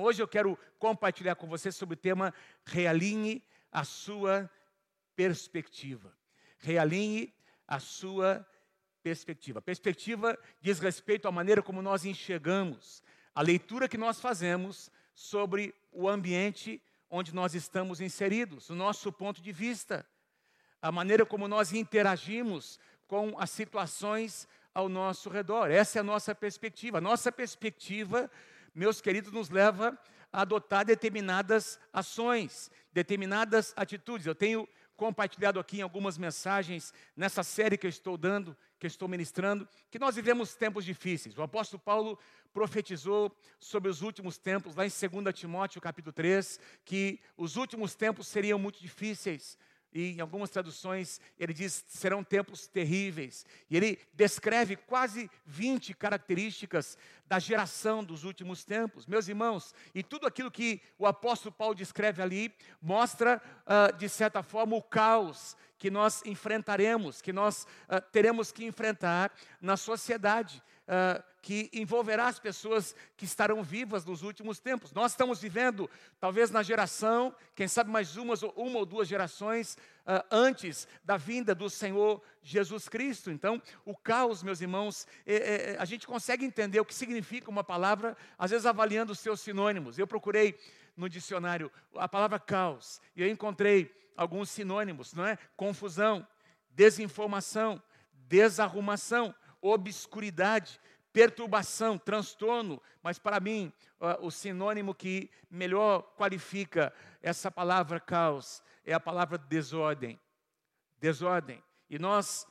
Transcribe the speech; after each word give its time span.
Hoje 0.00 0.22
eu 0.22 0.28
quero 0.28 0.58
compartilhar 0.78 1.34
com 1.34 1.46
você 1.46 1.70
sobre 1.70 1.92
o 1.92 1.96
tema 1.96 2.32
Realinhe 2.64 3.44
a 3.70 3.84
sua 3.84 4.50
perspectiva. 5.14 6.10
Realinhe 6.58 7.34
a 7.68 7.78
sua 7.78 8.46
perspectiva. 9.02 9.60
Perspectiva 9.60 10.38
diz 10.60 10.78
respeito 10.78 11.28
à 11.28 11.32
maneira 11.32 11.62
como 11.62 11.82
nós 11.82 12.06
enxergamos, 12.06 13.02
a 13.34 13.42
leitura 13.42 13.88
que 13.88 13.98
nós 13.98 14.18
fazemos 14.20 14.90
sobre 15.14 15.74
o 15.92 16.08
ambiente 16.08 16.82
onde 17.10 17.34
nós 17.34 17.54
estamos 17.54 18.00
inseridos, 18.00 18.70
o 18.70 18.74
nosso 18.74 19.12
ponto 19.12 19.42
de 19.42 19.52
vista, 19.52 20.06
a 20.80 20.90
maneira 20.90 21.26
como 21.26 21.46
nós 21.46 21.74
interagimos 21.74 22.78
com 23.06 23.38
as 23.38 23.50
situações 23.50 24.48
ao 24.74 24.88
nosso 24.88 25.28
redor. 25.28 25.70
Essa 25.70 25.98
é 25.98 26.00
a 26.00 26.04
nossa 26.04 26.34
perspectiva. 26.34 26.98
A 26.98 27.02
nossa 27.02 27.30
perspectiva 27.30 28.30
meus 28.74 29.00
queridos, 29.00 29.32
nos 29.32 29.50
leva 29.50 29.98
a 30.32 30.42
adotar 30.42 30.84
determinadas 30.84 31.78
ações, 31.92 32.70
determinadas 32.92 33.72
atitudes. 33.76 34.26
Eu 34.26 34.34
tenho 34.34 34.68
compartilhado 34.96 35.58
aqui 35.58 35.78
em 35.78 35.82
algumas 35.82 36.18
mensagens 36.18 36.92
nessa 37.16 37.42
série 37.42 37.78
que 37.78 37.86
eu 37.86 37.90
estou 37.90 38.18
dando, 38.18 38.56
que 38.78 38.86
eu 38.86 38.88
estou 38.88 39.08
ministrando, 39.08 39.66
que 39.90 39.98
nós 39.98 40.14
vivemos 40.14 40.54
tempos 40.54 40.84
difíceis. 40.84 41.36
O 41.38 41.42
apóstolo 41.42 41.80
Paulo 41.80 42.18
profetizou 42.52 43.34
sobre 43.58 43.88
os 43.88 44.02
últimos 44.02 44.36
tempos, 44.36 44.76
lá 44.76 44.84
em 44.84 44.90
2 44.90 45.34
Timóteo 45.34 45.80
capítulo 45.80 46.12
3, 46.12 46.60
que 46.84 47.18
os 47.36 47.56
últimos 47.56 47.94
tempos 47.94 48.26
seriam 48.26 48.58
muito 48.58 48.80
difíceis 48.80 49.56
e 49.92 50.12
em 50.12 50.20
algumas 50.20 50.50
traduções 50.50 51.20
ele 51.38 51.52
diz 51.52 51.84
serão 51.88 52.22
tempos 52.22 52.66
terríveis. 52.66 53.44
E 53.68 53.76
ele 53.76 53.98
descreve 54.14 54.76
quase 54.76 55.30
20 55.46 55.94
características 55.94 56.96
da 57.26 57.38
geração 57.38 58.02
dos 58.02 58.24
últimos 58.24 58.64
tempos. 58.64 59.06
Meus 59.06 59.28
irmãos, 59.28 59.74
e 59.94 60.02
tudo 60.02 60.26
aquilo 60.26 60.50
que 60.50 60.80
o 60.98 61.06
apóstolo 61.06 61.54
Paulo 61.54 61.74
descreve 61.74 62.20
ali 62.22 62.54
mostra, 62.80 63.40
uh, 63.66 63.96
de 63.96 64.08
certa 64.08 64.42
forma, 64.42 64.76
o 64.76 64.82
caos 64.82 65.56
que 65.78 65.90
nós 65.90 66.22
enfrentaremos, 66.26 67.22
que 67.22 67.32
nós 67.32 67.66
uh, 67.88 68.00
teremos 68.12 68.52
que 68.52 68.64
enfrentar 68.64 69.32
na 69.60 69.76
sociedade. 69.76 70.62
Uh, 70.88 71.22
que 71.42 71.70
envolverá 71.72 72.26
as 72.26 72.38
pessoas 72.38 72.94
que 73.16 73.24
estarão 73.24 73.62
vivas 73.62 74.04
nos 74.04 74.22
últimos 74.22 74.58
tempos. 74.58 74.92
Nós 74.92 75.12
estamos 75.12 75.40
vivendo, 75.40 75.88
talvez 76.18 76.50
na 76.50 76.62
geração, 76.62 77.34
quem 77.54 77.66
sabe 77.66 77.90
mais 77.90 78.16
uma, 78.16 78.34
uma 78.56 78.78
ou 78.78 78.86
duas 78.86 79.08
gerações 79.08 79.76
uh, 80.00 80.24
antes 80.30 80.86
da 81.02 81.16
vinda 81.16 81.54
do 81.54 81.70
Senhor 81.70 82.22
Jesus 82.42 82.88
Cristo. 82.88 83.30
Então, 83.30 83.60
o 83.84 83.96
caos, 83.96 84.42
meus 84.42 84.60
irmãos, 84.60 85.06
é, 85.26 85.34
é, 85.34 85.76
a 85.78 85.84
gente 85.84 86.06
consegue 86.06 86.44
entender 86.44 86.80
o 86.80 86.84
que 86.84 86.94
significa 86.94 87.50
uma 87.50 87.64
palavra, 87.64 88.16
às 88.38 88.50
vezes 88.50 88.66
avaliando 88.66 89.12
os 89.12 89.20
seus 89.20 89.40
sinônimos. 89.40 89.98
Eu 89.98 90.06
procurei 90.06 90.58
no 90.96 91.08
dicionário 91.08 91.70
a 91.96 92.08
palavra 92.08 92.38
caos 92.38 93.00
e 93.16 93.22
eu 93.22 93.28
encontrei 93.28 93.90
alguns 94.16 94.50
sinônimos, 94.50 95.14
não 95.14 95.26
é? 95.26 95.38
Confusão, 95.56 96.26
desinformação, 96.70 97.82
desarrumação, 98.12 99.34
obscuridade, 99.60 100.80
perturbação, 101.12 101.98
transtorno, 101.98 102.80
mas 103.02 103.18
para 103.18 103.40
mim 103.40 103.72
o 104.20 104.30
sinônimo 104.30 104.94
que 104.94 105.30
melhor 105.50 106.02
qualifica 106.16 106.92
essa 107.20 107.50
palavra 107.50 107.98
caos 107.98 108.62
é 108.84 108.92
a 108.92 109.00
palavra 109.00 109.36
desordem. 109.36 110.18
Desordem. 111.00 111.62
E 111.88 111.98
nós, 111.98 112.46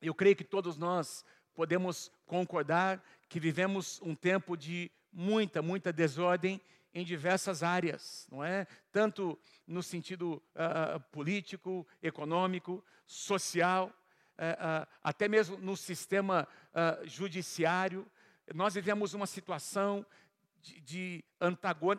eu 0.00 0.14
creio 0.14 0.36
que 0.36 0.44
todos 0.44 0.76
nós 0.76 1.24
podemos 1.54 2.10
concordar 2.26 3.02
que 3.28 3.40
vivemos 3.40 4.00
um 4.02 4.14
tempo 4.14 4.56
de 4.56 4.90
muita, 5.12 5.62
muita 5.62 5.92
desordem 5.92 6.60
em 6.92 7.04
diversas 7.04 7.62
áreas, 7.62 8.26
não 8.30 8.42
é? 8.42 8.66
Tanto 8.90 9.38
no 9.66 9.82
sentido 9.82 10.42
uh, 10.54 11.00
político, 11.12 11.86
econômico, 12.02 12.84
social, 13.06 13.92
até 15.02 15.28
mesmo 15.28 15.56
no 15.58 15.76
sistema 15.76 16.46
uh, 16.72 17.08
judiciário, 17.08 18.06
nós 18.54 18.74
vivemos 18.74 19.14
uma 19.14 19.26
situação 19.26 20.06
de, 20.62 20.80
de, 20.80 21.24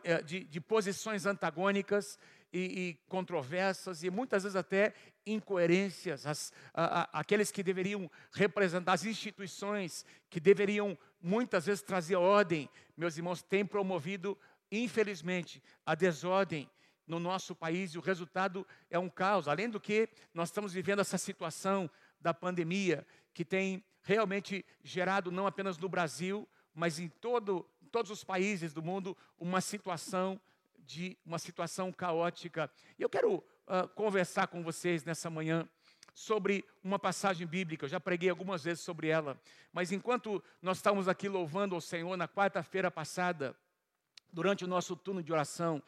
eh, 0.03 0.21
de, 0.23 0.43
de 0.43 0.61
posições 0.61 1.25
antagônicas 1.25 2.17
e, 2.51 2.59
e, 2.59 2.93
controversas 3.07 4.03
e 4.03 4.09
muitas 4.09 4.43
vezes 4.43 4.55
até 4.55 4.93
incoerências. 5.25 6.25
As, 6.25 6.53
a, 6.73 7.01
a, 7.01 7.19
aqueles 7.19 7.51
que 7.51 7.63
deveriam 7.63 8.09
representar 8.31 8.93
as 8.93 9.05
instituições, 9.05 10.05
que 10.29 10.39
deveriam 10.39 10.97
muitas 11.21 11.65
vezes 11.65 11.81
trazer 11.81 12.15
ordem, 12.15 12.69
meus 12.95 13.17
irmãos, 13.17 13.41
têm 13.41 13.65
promovido, 13.65 14.37
infelizmente, 14.71 15.61
a 15.85 15.95
desordem 15.95 16.69
no 17.05 17.19
nosso 17.19 17.55
país 17.55 17.91
e 17.91 17.97
o 17.97 18.01
resultado 18.01 18.67
é 18.89 18.99
um 18.99 19.09
caos. 19.09 19.47
Além 19.47 19.69
do 19.69 19.79
que, 19.79 20.09
nós 20.33 20.49
estamos 20.49 20.73
vivendo 20.73 20.99
essa 20.99 21.17
situação 21.17 21.89
da 22.19 22.33
pandemia 22.33 23.05
que 23.33 23.45
tem 23.45 23.83
realmente 24.01 24.65
gerado, 24.83 25.31
não 25.31 25.45
apenas 25.45 25.77
no 25.77 25.89
Brasil, 25.89 26.47
mas 26.73 26.99
em 26.99 27.07
todo, 27.07 27.69
todos 27.91 28.09
os 28.09 28.23
países 28.23 28.73
do 28.73 28.81
mundo, 28.81 29.15
uma 29.39 29.61
situação 29.61 30.39
de 30.79 31.17
uma 31.25 31.37
situação 31.37 31.91
caótica. 31.91 32.71
E 32.97 33.01
eu 33.01 33.09
quero 33.09 33.35
uh, 33.35 33.87
conversar 33.93 34.47
com 34.47 34.63
vocês 34.63 35.03
nessa 35.03 35.29
manhã 35.29 35.67
sobre 36.13 36.63
uma 36.83 36.97
passagem 36.97 37.45
bíblica. 37.45 37.85
Eu 37.85 37.89
já 37.89 37.99
preguei 37.99 38.29
algumas 38.29 38.63
vezes 38.63 38.83
sobre 38.83 39.09
ela, 39.09 39.39
mas 39.71 39.91
enquanto 39.91 40.41
nós 40.61 40.77
estávamos 40.77 41.07
aqui 41.07 41.27
louvando 41.27 41.75
ao 41.75 41.81
Senhor 41.81 42.15
na 42.15 42.27
quarta-feira 42.27 42.89
passada, 42.89 43.55
durante 44.31 44.63
o 44.63 44.67
nosso 44.67 44.95
turno 44.95 45.21
de 45.21 45.31
oração, 45.31 45.83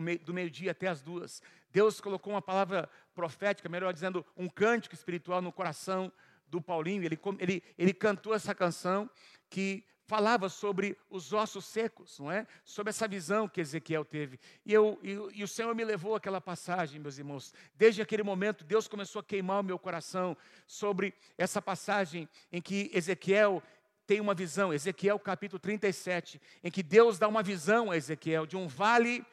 meio, 0.00 0.18
do 0.18 0.34
meio-dia 0.34 0.70
até 0.70 0.88
as 0.88 1.02
duas, 1.02 1.42
Deus 1.70 2.00
colocou 2.00 2.32
uma 2.32 2.42
palavra 2.42 2.88
profética, 3.14 3.68
melhor 3.68 3.92
dizendo, 3.92 4.24
um 4.36 4.48
cântico 4.48 4.94
espiritual 4.94 5.42
no 5.42 5.52
coração 5.52 6.12
do 6.46 6.60
Paulinho, 6.60 7.04
ele, 7.04 7.18
ele, 7.38 7.62
ele 7.76 7.92
cantou 7.92 8.34
essa 8.34 8.54
canção 8.54 9.10
que 9.50 9.84
falava 10.06 10.48
sobre 10.48 10.96
os 11.08 11.32
ossos 11.32 11.64
secos, 11.64 12.18
não 12.18 12.30
é? 12.30 12.46
Sobre 12.64 12.90
essa 12.90 13.08
visão 13.08 13.48
que 13.48 13.60
Ezequiel 13.60 14.04
teve. 14.04 14.38
E, 14.64 14.72
eu, 14.72 14.98
e, 15.02 15.10
e, 15.38 15.42
o 15.42 15.48
Senhor 15.48 15.74
me 15.74 15.84
levou 15.84 16.14
àquela 16.14 16.40
passagem, 16.40 17.00
meus 17.00 17.18
irmãos. 17.18 17.54
Desde 17.74 18.02
aquele 18.02 18.22
momento, 18.22 18.64
Deus 18.64 18.86
começou 18.86 19.20
a 19.20 19.24
queimar 19.24 19.60
o 19.60 19.64
meu 19.64 19.78
coração 19.78 20.36
sobre 20.66 21.14
essa 21.38 21.60
passagem 21.60 22.28
em 22.52 22.60
que 22.60 22.90
Ezequiel 22.92 23.62
tem 24.06 24.20
uma 24.20 24.34
visão, 24.34 24.72
Ezequiel 24.72 25.18
capítulo 25.18 25.58
37, 25.58 26.40
em 26.62 26.70
que 26.70 26.82
Deus 26.82 27.18
dá 27.18 27.26
uma 27.26 27.42
visão 27.42 27.90
a 27.90 27.96
Ezequiel 27.96 28.44
de 28.44 28.56
um 28.56 28.68
vale 28.68 29.24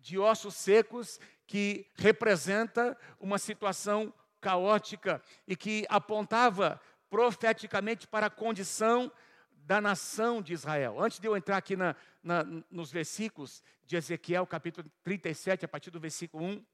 de 0.00 0.18
ossos 0.18 0.54
secos 0.54 1.18
que 1.46 1.86
representa 1.94 2.96
uma 3.18 3.38
situação 3.38 4.12
caótica 4.40 5.22
e 5.46 5.56
que 5.56 5.86
apontava 5.88 6.80
profeticamente 7.10 8.06
para 8.06 8.26
a 8.26 8.30
condição 8.30 9.10
da 9.50 9.80
nação 9.80 10.40
de 10.40 10.52
Israel. 10.52 11.00
Antes 11.00 11.18
de 11.18 11.26
eu 11.26 11.36
entrar 11.36 11.56
aqui 11.56 11.76
na, 11.76 11.94
na, 12.22 12.42
nos 12.70 12.90
versículos 12.90 13.62
de 13.84 13.96
Ezequiel, 13.96 14.46
capítulo 14.46 14.90
37, 15.02 15.64
a 15.64 15.68
partir 15.68 15.90
do 15.90 16.00
versículo 16.00 16.44
1, 16.44 16.64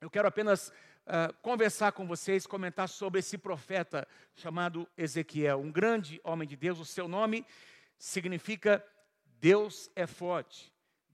eu 0.00 0.10
quero 0.10 0.26
apenas 0.26 0.68
uh, 0.68 1.32
conversar 1.42 1.92
com 1.92 2.06
vocês, 2.06 2.46
comentar 2.46 2.88
sobre 2.88 3.20
esse 3.20 3.38
profeta 3.38 4.06
chamado 4.34 4.88
Ezequiel, 4.96 5.60
um 5.60 5.70
grande 5.70 6.20
homem 6.24 6.48
de 6.48 6.56
Deus. 6.56 6.80
O 6.80 6.84
seu 6.84 7.06
nome 7.06 7.46
significa 7.98 8.84
Deus 9.38 9.90
é 9.94 10.06
forte. 10.06 10.71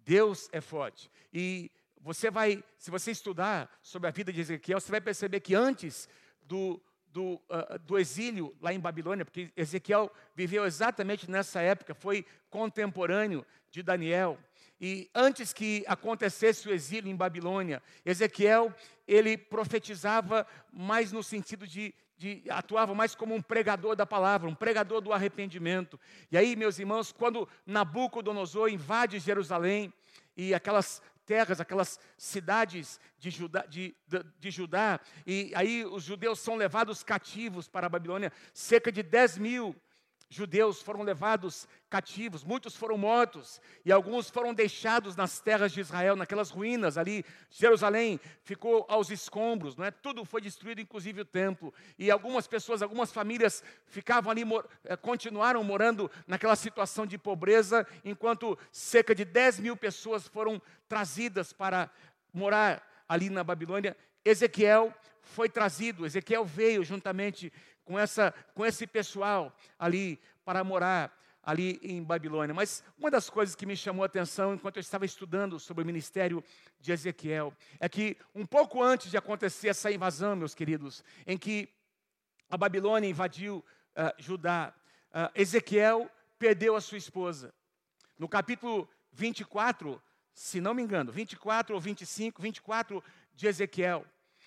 Deus 0.08 0.48
é 0.52 0.60
forte. 0.62 1.10
E 1.30 1.70
você 2.00 2.30
vai, 2.30 2.64
se 2.78 2.90
você 2.90 3.10
estudar 3.10 3.70
sobre 3.82 4.08
a 4.08 4.10
vida 4.10 4.32
de 4.32 4.40
Ezequiel, 4.40 4.80
você 4.80 4.90
vai 4.90 5.02
perceber 5.02 5.40
que 5.40 5.54
antes 5.54 6.08
do, 6.40 6.80
do, 7.12 7.34
uh, 7.34 7.78
do, 7.84 7.98
exílio 7.98 8.56
lá 8.58 8.72
em 8.72 8.80
Babilônia, 8.80 9.26
porque 9.26 9.52
Ezequiel 9.54 10.10
viveu 10.34 10.64
exatamente 10.64 11.30
nessa 11.30 11.60
época, 11.60 11.92
foi 11.94 12.24
contemporâneo 12.48 13.44
de 13.70 13.82
Daniel. 13.82 14.38
E 14.80 15.10
antes 15.14 15.52
que 15.52 15.84
acontecesse 15.86 16.66
o 16.66 16.72
exílio 16.72 17.10
em 17.10 17.16
Babilônia, 17.16 17.82
Ezequiel, 18.02 18.74
ele 19.06 19.36
profetizava 19.36 20.46
mais 20.72 21.12
no 21.12 21.22
sentido 21.22 21.66
de, 21.66 21.94
de, 22.16 22.42
atuava 22.48 22.94
mais 22.94 23.14
como 23.14 23.34
um 23.34 23.42
pregador 23.42 23.94
da 23.94 24.06
palavra, 24.06 24.48
um 24.48 24.54
pregador 24.54 25.02
do 25.02 25.12
arrependimento. 25.12 26.00
E 26.32 26.38
aí, 26.38 26.56
meus 26.56 26.78
irmãos, 26.78 27.12
quando 27.12 27.46
Nabucodonosor 27.66 28.70
invade 28.70 29.18
Jerusalém 29.18 29.92
e 30.38 30.54
aquelas 30.54 31.02
terras, 31.26 31.60
aquelas 31.60 32.00
cidades 32.16 32.98
de 33.18 33.28
Judá, 33.28 33.66
de, 33.66 33.94
de, 34.06 34.24
de 34.38 34.50
Judá, 34.50 34.98
e 35.26 35.52
aí 35.54 35.84
os 35.84 36.04
judeus 36.04 36.38
são 36.38 36.54
levados 36.54 37.02
cativos 37.02 37.68
para 37.68 37.86
a 37.86 37.90
Babilônia, 37.90 38.32
cerca 38.54 38.90
de 38.90 39.02
10 39.02 39.36
mil 39.36 39.76
judeus 40.30 40.82
foram 40.82 41.02
levados 41.02 41.66
cativos, 41.88 42.44
muitos 42.44 42.76
foram 42.76 42.98
mortos 42.98 43.60
e 43.84 43.90
alguns 43.90 44.28
foram 44.28 44.52
deixados 44.52 45.16
nas 45.16 45.40
terras 45.40 45.72
de 45.72 45.80
Israel, 45.80 46.16
naquelas 46.16 46.50
ruínas 46.50 46.98
ali. 46.98 47.24
Jerusalém 47.50 48.20
ficou 48.42 48.84
aos 48.88 49.10
escombros, 49.10 49.74
não 49.76 49.84
é? 49.84 49.90
Tudo 49.90 50.24
foi 50.24 50.40
destruído, 50.40 50.80
inclusive 50.80 51.22
o 51.22 51.24
templo. 51.24 51.72
E 51.98 52.10
algumas 52.10 52.46
pessoas, 52.46 52.82
algumas 52.82 53.10
famílias 53.10 53.62
ficavam 53.86 54.30
ali, 54.30 54.42
eh, 54.84 54.96
continuaram 54.96 55.64
morando 55.64 56.10
naquela 56.26 56.56
situação 56.56 57.06
de 57.06 57.16
pobreza, 57.16 57.86
enquanto 58.04 58.58
cerca 58.70 59.14
de 59.14 59.24
10 59.24 59.60
mil 59.60 59.76
pessoas 59.76 60.26
foram 60.26 60.60
trazidas 60.88 61.52
para 61.52 61.90
morar 62.32 62.86
ali 63.08 63.30
na 63.30 63.42
Babilônia. 63.42 63.96
Ezequiel 64.24 64.94
foi 65.22 65.48
trazido, 65.48 66.04
Ezequiel 66.04 66.44
veio 66.44 66.84
juntamente 66.84 67.52
com, 67.84 67.98
essa, 67.98 68.34
com 68.54 68.66
esse 68.66 68.86
pessoal 68.86 69.56
ali 69.78 70.20
para 70.44 70.62
morar 70.62 71.16
ali 71.48 71.80
em 71.82 72.02
Babilônia. 72.02 72.54
Mas 72.54 72.84
uma 72.98 73.10
das 73.10 73.30
coisas 73.30 73.54
que 73.54 73.64
me 73.64 73.74
chamou 73.74 74.02
a 74.02 74.06
atenção 74.06 74.52
enquanto 74.52 74.76
eu 74.76 74.82
estava 74.82 75.06
estudando 75.06 75.58
sobre 75.58 75.82
o 75.82 75.86
ministério 75.86 76.44
de 76.78 76.92
Ezequiel 76.92 77.54
é 77.80 77.88
que 77.88 78.18
um 78.34 78.44
pouco 78.44 78.82
antes 78.82 79.10
de 79.10 79.16
acontecer 79.16 79.68
essa 79.68 79.90
invasão, 79.90 80.36
meus 80.36 80.54
queridos, 80.54 81.02
em 81.26 81.38
que 81.38 81.66
a 82.50 82.56
Babilônia 82.58 83.08
invadiu 83.08 83.64
uh, 83.96 84.22
Judá, 84.22 84.74
uh, 85.10 85.32
Ezequiel 85.34 86.10
perdeu 86.38 86.76
a 86.76 86.82
sua 86.82 86.98
esposa. 86.98 87.54
No 88.18 88.28
capítulo 88.28 88.86
24, 89.12 90.02
se 90.34 90.60
não 90.60 90.74
me 90.74 90.82
engano, 90.82 91.10
24 91.10 91.74
ou 91.74 91.80
25, 91.80 92.42
24 92.42 93.02
de 93.34 93.46
Ezequiel, 93.46 94.04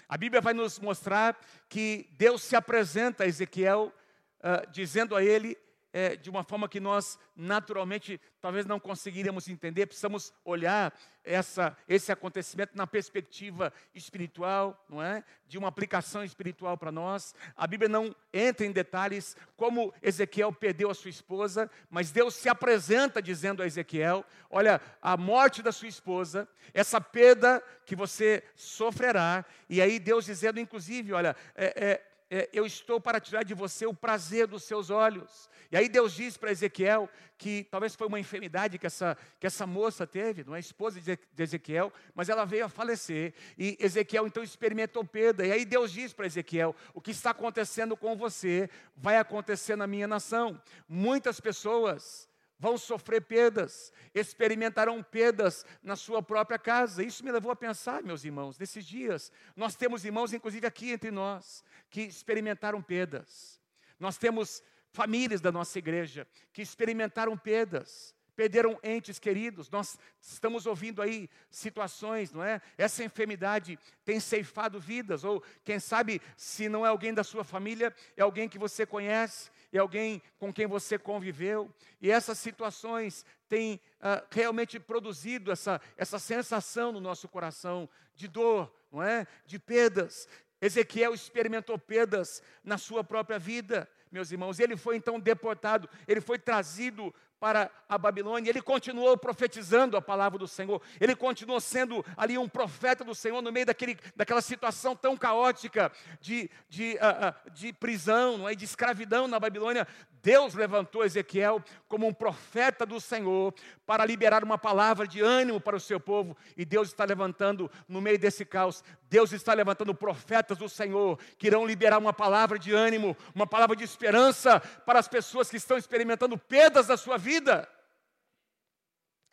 a 0.08 0.18
Bíblia 0.18 0.40
vai 0.40 0.54
nos 0.54 0.78
mostrar 0.78 1.36
que 1.68 2.08
Deus 2.12 2.44
se 2.44 2.56
apresenta 2.56 3.24
a 3.24 3.28
Ezequiel, 3.28 3.92
uh, 4.38 4.70
dizendo 4.72 5.16
a 5.16 5.24
ele, 5.24 5.58
é, 5.94 6.16
de 6.16 6.30
uma 6.30 6.44
forma 6.44 6.70
que 6.70 6.80
nós 6.80 7.20
naturalmente 7.36 8.20
talvez 8.40 8.66
não 8.66 8.80
conseguiríamos 8.80 9.48
entender, 9.48 9.86
precisamos 9.86 10.34
olhar 10.44 10.94
essa, 11.24 11.78
esse 11.88 12.12
acontecimento 12.12 12.76
na 12.76 12.88
perspectiva 12.88 13.72
espiritual, 13.94 14.84
não 14.90 15.02
é? 15.02 15.24
De 15.48 15.58
uma 15.58 15.68
aplicação 15.68 16.24
espiritual 16.24 16.78
para 16.78 16.92
nós. 16.92 17.36
A 17.56 17.68
Bíblia 17.68 17.90
não 17.90 18.16
entra 18.34 18.66
em 18.66 18.72
detalhes 18.72 19.36
como 19.56 19.94
Ezequiel 20.02 20.52
perdeu 20.52 20.90
a 20.90 20.96
sua 20.96 21.10
esposa, 21.10 21.70
mas 21.90 22.12
Deus 22.12 22.36
se 22.36 22.50
apresenta 22.50 23.22
dizendo 23.22 23.62
a 23.62 23.68
Ezequiel: 23.68 24.26
Olha, 24.50 24.82
a 25.02 25.16
morte 25.16 25.62
da 25.62 25.72
sua 25.72 25.88
esposa, 25.88 26.48
essa 26.74 27.00
perda 27.00 27.64
que 27.86 27.96
você 27.96 28.44
sofrerá, 28.56 29.46
e 29.70 29.82
aí 29.82 30.00
Deus 30.00 30.26
dizendo, 30.26 30.60
inclusive, 30.60 31.14
olha, 31.14 31.36
é, 31.56 31.66
é, 31.76 32.12
é, 32.34 32.50
eu 32.54 32.66
estou 32.66 33.00
para 33.00 33.20
tirar 33.20 33.44
de 33.44 33.54
você 33.54 33.86
o 33.86 33.94
prazer 33.94 34.48
dos 34.48 34.64
seus 34.64 34.90
olhos. 34.90 35.50
E 35.72 35.78
aí 35.78 35.88
Deus 35.88 36.14
diz 36.14 36.36
para 36.36 36.52
Ezequiel 36.52 37.10
que 37.38 37.64
talvez 37.72 37.96
foi 37.96 38.06
uma 38.08 38.20
enfermidade 38.20 38.78
que 38.78 38.86
essa, 38.86 39.18
que 39.40 39.48
essa 39.48 39.66
moça 39.66 40.06
teve, 40.06 40.44
não 40.44 40.54
é 40.54 40.60
esposa 40.60 41.00
de 41.00 41.18
Ezequiel, 41.38 41.94
mas 42.14 42.28
ela 42.28 42.46
veio 42.46 42.66
a 42.66 42.70
falecer. 42.70 43.34
E 43.58 43.78
Ezequiel 43.80 44.28
então 44.28 44.44
experimentou 44.44 45.04
perda. 45.06 45.46
E 45.46 45.52
aí 45.52 45.64
Deus 45.64 45.92
diz 45.92 46.12
para 46.12 46.26
Ezequiel: 46.26 46.76
o 46.94 47.00
que 47.00 47.12
está 47.12 47.30
acontecendo 47.30 47.96
com 47.96 48.18
você 48.18 48.70
vai 48.96 49.18
acontecer 49.18 49.78
na 49.78 49.88
minha 49.88 50.08
nação. 50.08 50.62
Muitas 50.90 51.40
pessoas 51.40 52.30
vão 52.60 52.78
sofrer 52.78 53.22
perdas, 53.22 53.92
experimentarão 54.14 55.02
perdas 55.02 55.66
na 55.82 55.96
sua 55.96 56.22
própria 56.22 56.60
casa. 56.60 57.02
Isso 57.02 57.24
me 57.26 57.32
levou 57.32 57.52
a 57.52 57.56
pensar, 57.56 58.04
meus 58.04 58.24
irmãos, 58.24 58.60
nesses 58.60 58.86
dias. 58.86 59.32
Nós 59.56 59.76
temos 59.76 60.06
irmãos, 60.06 60.32
inclusive 60.32 60.68
aqui 60.68 60.92
entre 60.92 61.10
nós, 61.10 61.64
que 61.90 62.02
experimentaram 62.02 62.80
perdas. 62.80 63.60
Nós 64.00 64.18
temos 64.18 64.62
famílias 64.92 65.42
da 65.42 65.52
nossa 65.52 65.80
igreja 65.80 66.28
que 66.54 66.62
experimentaram 66.62 67.38
perdas, 67.38 68.16
perderam 68.36 68.80
entes 68.84 69.20
queridos. 69.20 69.70
Nós 69.70 69.98
estamos 70.20 70.66
ouvindo 70.66 71.02
aí 71.02 71.30
situações, 71.50 72.32
não 72.32 72.44
é? 72.44 72.62
Essa 72.78 73.04
enfermidade 73.04 73.78
tem 74.04 74.20
ceifado 74.20 74.80
vidas, 74.80 75.24
ou 75.24 75.44
quem 75.64 75.80
sabe, 75.80 76.22
se 76.36 76.68
não 76.68 76.86
é 76.86 76.90
alguém 76.90 77.14
da 77.14 77.24
sua 77.24 77.44
família, 77.44 77.94
é 78.18 78.22
alguém 78.22 78.50
que 78.50 78.58
você 78.58 78.86
conhece 78.86 79.52
e 79.72 79.78
alguém 79.78 80.22
com 80.38 80.52
quem 80.52 80.66
você 80.68 80.98
conviveu. 80.98 81.70
E 82.02 82.12
essas 82.12 82.38
situações 82.38 83.26
têm 83.48 83.80
uh, 84.00 84.26
realmente 84.32 84.80
produzido 84.80 85.52
essa, 85.52 85.80
essa 85.98 86.20
sensação 86.20 86.92
no 86.92 87.00
nosso 87.00 87.28
coração 87.28 87.88
de 88.16 88.28
dor, 88.28 88.74
não 88.92 89.04
é? 89.04 89.28
De 89.46 89.60
perdas. 89.60 90.28
Ezequiel 90.62 91.14
experimentou 91.14 91.78
perdas 91.78 92.42
na 92.64 92.78
sua 92.78 93.04
própria 93.04 93.40
vida, 93.40 93.90
meus 94.12 94.32
irmãos. 94.32 94.60
Ele 94.60 94.76
foi 94.76 94.96
então 94.96 95.20
deportado, 95.20 95.90
ele 96.08 96.22
foi 96.22 96.38
trazido 96.38 97.14
para 97.42 97.72
a 97.90 97.98
Babilônia, 97.98 98.52
ele 98.52 98.62
continuou 98.62 99.18
profetizando 99.18 99.98
a 99.98 100.02
palavra 100.02 100.38
do 100.38 100.48
Senhor, 100.48 100.80
ele 101.00 101.16
continuou 101.16 101.60
sendo 101.60 102.06
ali 102.16 102.38
um 102.38 102.48
profeta 102.48 103.04
do 103.04 103.16
Senhor 103.16 103.42
no 103.42 103.52
meio 103.52 103.66
daquele, 103.66 103.98
daquela 104.16 104.44
situação 104.44 104.96
tão 104.96 105.18
caótica 105.18 105.92
de, 106.22 106.52
de, 106.70 107.00
uh, 107.02 107.48
uh, 107.48 107.52
de 107.52 107.74
prisão, 107.74 108.38
não 108.38 108.48
é? 108.48 108.54
de 108.54 108.64
escravidão 108.64 109.28
na 109.28 109.40
Babilônia. 109.40 109.88
Deus 110.24 110.54
levantou 110.54 111.04
Ezequiel 111.04 111.64
como 111.88 112.06
um 112.06 112.14
profeta 112.14 112.86
do 112.86 113.02
Senhor 113.02 113.56
para 113.88 114.06
liberar 114.06 114.44
uma 114.44 114.56
palavra 114.56 115.08
de 115.08 115.20
ânimo 115.20 115.60
para 115.60 115.76
o 115.76 115.80
seu 115.80 116.00
povo, 116.00 116.38
e 116.56 116.64
Deus 116.64 116.90
está 116.90 117.06
levantando 117.06 117.72
no 117.90 118.00
meio 118.00 118.20
desse 118.20 118.46
caos, 118.46 118.84
Deus 119.10 119.34
está 119.34 119.52
levantando 119.56 119.96
profetas 119.96 120.60
do 120.60 120.70
Senhor 120.70 121.18
que 121.40 121.48
irão 121.48 121.66
liberar 121.66 121.98
uma 121.98 122.14
palavra 122.14 122.60
de 122.60 122.72
ânimo, 122.72 123.18
uma 123.34 123.48
palavra 123.48 123.76
de 123.76 123.84
esperança 123.84 124.60
para 124.86 125.00
as 125.00 125.08
pessoas 125.08 125.50
que 125.50 125.58
estão 125.58 125.76
experimentando 125.76 126.38
perdas 126.38 126.86
da 126.86 126.96
sua 126.96 127.18
vida 127.18 127.31
vida. 127.32 127.70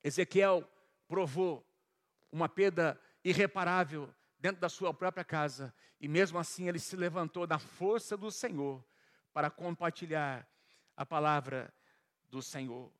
Ezequiel 0.04 0.68
provou 1.08 1.66
uma 2.30 2.48
perda 2.48 3.00
irreparável 3.24 4.08
dentro 4.38 4.60
da 4.60 4.68
sua 4.68 4.94
própria 4.94 5.24
casa, 5.24 5.74
e 6.00 6.06
mesmo 6.06 6.38
assim 6.38 6.68
ele 6.68 6.78
se 6.78 6.94
levantou 6.94 7.44
na 7.44 7.58
força 7.58 8.16
do 8.16 8.30
Senhor 8.30 8.84
para 9.32 9.50
compartilhar 9.50 10.48
a 10.96 11.04
palavra 11.04 11.74
do 12.30 12.40
Senhor, 12.40 12.92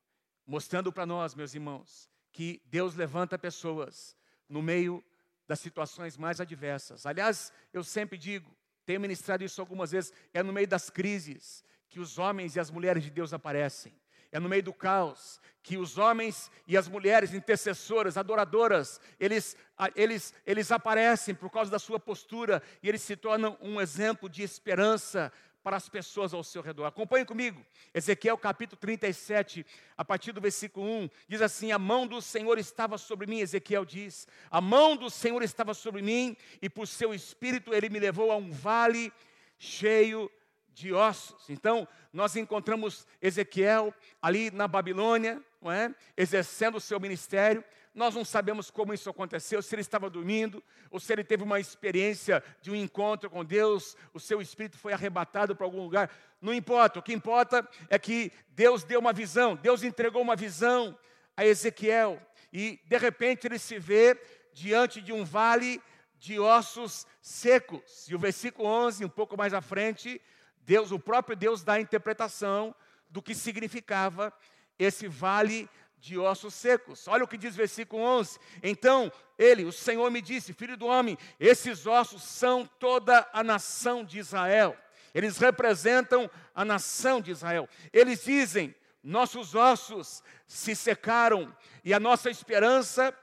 mostrando 0.45 0.93
para 0.93 1.07
nós, 1.07 1.33
meus 1.33 1.55
irmãos, 1.55 2.11
que 2.33 2.61
Deus 2.67 2.97
levanta 2.97 3.39
pessoas 3.39 4.17
no 4.49 4.61
meio 4.61 5.05
das 5.47 5.61
situações 5.61 6.17
mais 6.17 6.41
adversas. 6.41 7.07
Aliás, 7.07 7.53
eu 7.73 7.85
sempre 7.85 8.19
digo, 8.19 8.51
tenho 8.85 9.01
ministrado 9.01 9.45
isso 9.45 9.61
algumas 9.61 9.93
vezes, 9.93 10.13
é 10.35 10.43
no 10.43 10.53
meio 10.53 10.67
das 10.67 10.91
crises 10.91 11.65
que 11.89 12.01
os 12.01 12.19
homens 12.19 12.57
e 12.57 12.61
as 12.61 12.71
mulheres 12.71 13.05
de 13.05 13.11
Deus 13.11 13.33
aparecem. 13.33 13.95
É 14.31 14.39
no 14.39 14.49
meio 14.49 14.63
do 14.63 14.73
caos 14.73 15.41
que 15.63 15.77
os 15.77 15.99
homens 15.99 16.51
e 16.67 16.77
as 16.77 16.89
mulheres 16.89 17.35
intercessoras, 17.35 18.17
adoradoras, 18.17 19.01
eles, 19.21 19.55
eles, 19.95 20.33
eles 20.47 20.73
aparecem 20.73 21.35
por 21.35 21.51
causa 21.51 21.71
da 21.71 21.79
sua 21.79 22.01
postura 22.01 22.63
e 22.83 22.89
eles 22.89 23.03
se 23.03 23.17
tornam 23.17 23.57
um 23.61 23.79
exemplo 23.79 24.29
de 24.29 24.43
esperança 24.43 25.31
para 25.63 25.77
as 25.77 25.87
pessoas 25.87 26.33
ao 26.33 26.43
seu 26.43 26.63
redor. 26.63 26.87
Acompanhe 26.87 27.27
comigo. 27.27 27.63
Ezequiel 27.93 28.39
capítulo 28.39 28.81
37, 28.81 29.67
a 29.97 30.03
partir 30.03 30.33
do 30.33 30.41
versículo 30.41 30.87
1, 30.87 31.11
diz 31.29 31.43
assim: 31.43 31.73
A 31.73 31.79
mão 31.79 32.07
do 32.07 32.23
Senhor 32.23 32.59
estava 32.59 32.97
sobre 32.97 33.27
mim, 33.27 33.41
Ezequiel 33.41 33.85
diz. 33.85 34.27
A 34.51 34.63
mão 34.63 34.97
do 34.97 35.11
Senhor 35.11 35.43
estava 35.43 35.75
sobre 35.75 36.01
mim, 36.01 36.35
e 36.63 36.71
por 36.71 36.89
seu 36.89 37.13
espírito 37.13 37.75
ele 37.75 37.91
me 37.91 37.99
levou 37.99 38.33
a 38.33 38.37
um 38.37 38.51
vale 38.51 39.13
cheio 39.59 40.31
de 40.79 40.93
ossos. 40.93 41.51
Então, 41.51 41.87
nós 42.13 42.37
encontramos 42.37 43.07
Ezequiel 43.21 43.93
ali 44.23 44.51
na 44.51 44.69
Babilônia, 44.69 45.43
não 45.61 45.73
é? 45.73 45.93
exercendo 46.17 46.77
o 46.77 46.81
seu 46.81 47.01
ministério. 47.01 47.65
Nós 47.95 48.15
não 48.15 48.25
sabemos 48.25 48.71
como 48.71 48.95
isso 48.95 49.11
aconteceu, 49.11 49.61
se 49.61 49.75
ele 49.75 49.83
estava 49.83 50.09
dormindo, 50.09 50.63
ou 50.91 51.01
se 51.01 51.13
ele 51.13 51.25
teve 51.25 51.43
uma 51.43 51.59
experiência 51.59 52.43
de 52.63 52.71
um 52.71 52.77
encontro 52.77 53.29
com 53.29 53.45
Deus, 53.45 53.97
o 54.15 54.21
seu 54.21 54.41
espírito 54.41 54.79
foi 54.79 54.93
arrebatado 54.93 55.57
para 55.57 55.67
algum 55.67 55.83
lugar. 55.83 56.11
Não 56.41 56.55
importa, 56.55 57.01
o 57.01 57.03
que 57.03 57.13
importa 57.13 57.69
é 57.91 57.99
que 57.99 58.31
Deus 58.51 58.85
deu 58.85 59.01
uma 59.01 59.13
visão, 59.13 59.57
Deus 59.57 59.83
entregou 59.83 60.23
uma 60.23 60.37
visão 60.37 60.97
a 61.37 61.45
Ezequiel, 61.45 62.21
e 62.53 62.81
de 62.85 62.97
repente 62.97 63.47
ele 63.47 63.59
se 63.59 63.79
vê 63.79 64.17
diante 64.53 65.01
de 65.01 65.13
um 65.13 65.25
vale 65.25 65.83
de 66.19 66.39
ossos 66.39 67.07
secos. 67.21 68.09
E 68.09 68.15
o 68.15 68.19
versículo 68.19 68.69
11, 68.69 69.05
um 69.05 69.09
pouco 69.09 69.37
mais 69.37 69.53
à 69.55 69.61
frente, 69.61 70.21
Deus, 70.69 70.93
o 70.93 70.99
próprio 70.99 71.35
Deus 71.35 71.65
dá 71.65 71.73
a 71.73 71.81
interpretação 71.81 72.75
do 73.09 73.23
que 73.23 73.35
significava 73.35 74.31
esse 74.79 75.09
vale 75.09 75.67
de 75.97 76.19
ossos 76.19 76.53
secos. 76.53 77.09
Olha 77.09 77.25
o 77.25 77.27
que 77.27 77.39
diz 77.39 77.57
versículo 77.57 78.03
11. 78.03 78.39
Então, 78.63 79.11
ele, 79.39 79.65
o 79.65 79.73
Senhor 79.73 80.11
me 80.11 80.21
disse: 80.21 80.53
Filho 80.53 80.77
do 80.77 80.85
homem, 80.85 81.17
esses 81.41 81.87
ossos 81.87 82.23
são 82.23 82.67
toda 82.79 83.27
a 83.33 83.43
nação 83.43 84.05
de 84.05 84.19
Israel. 84.19 84.77
Eles 85.15 85.39
representam 85.39 86.31
a 86.55 86.67
nação 86.67 87.19
de 87.19 87.31
Israel. 87.31 87.67
Eles 87.91 88.23
dizem: 88.23 88.75
Nossos 89.03 89.55
ossos 89.55 90.23
se 90.47 90.77
secaram 90.77 91.51
e 91.83 91.95
a 91.95 91.99
nossa 91.99 92.29
esperança 92.29 93.17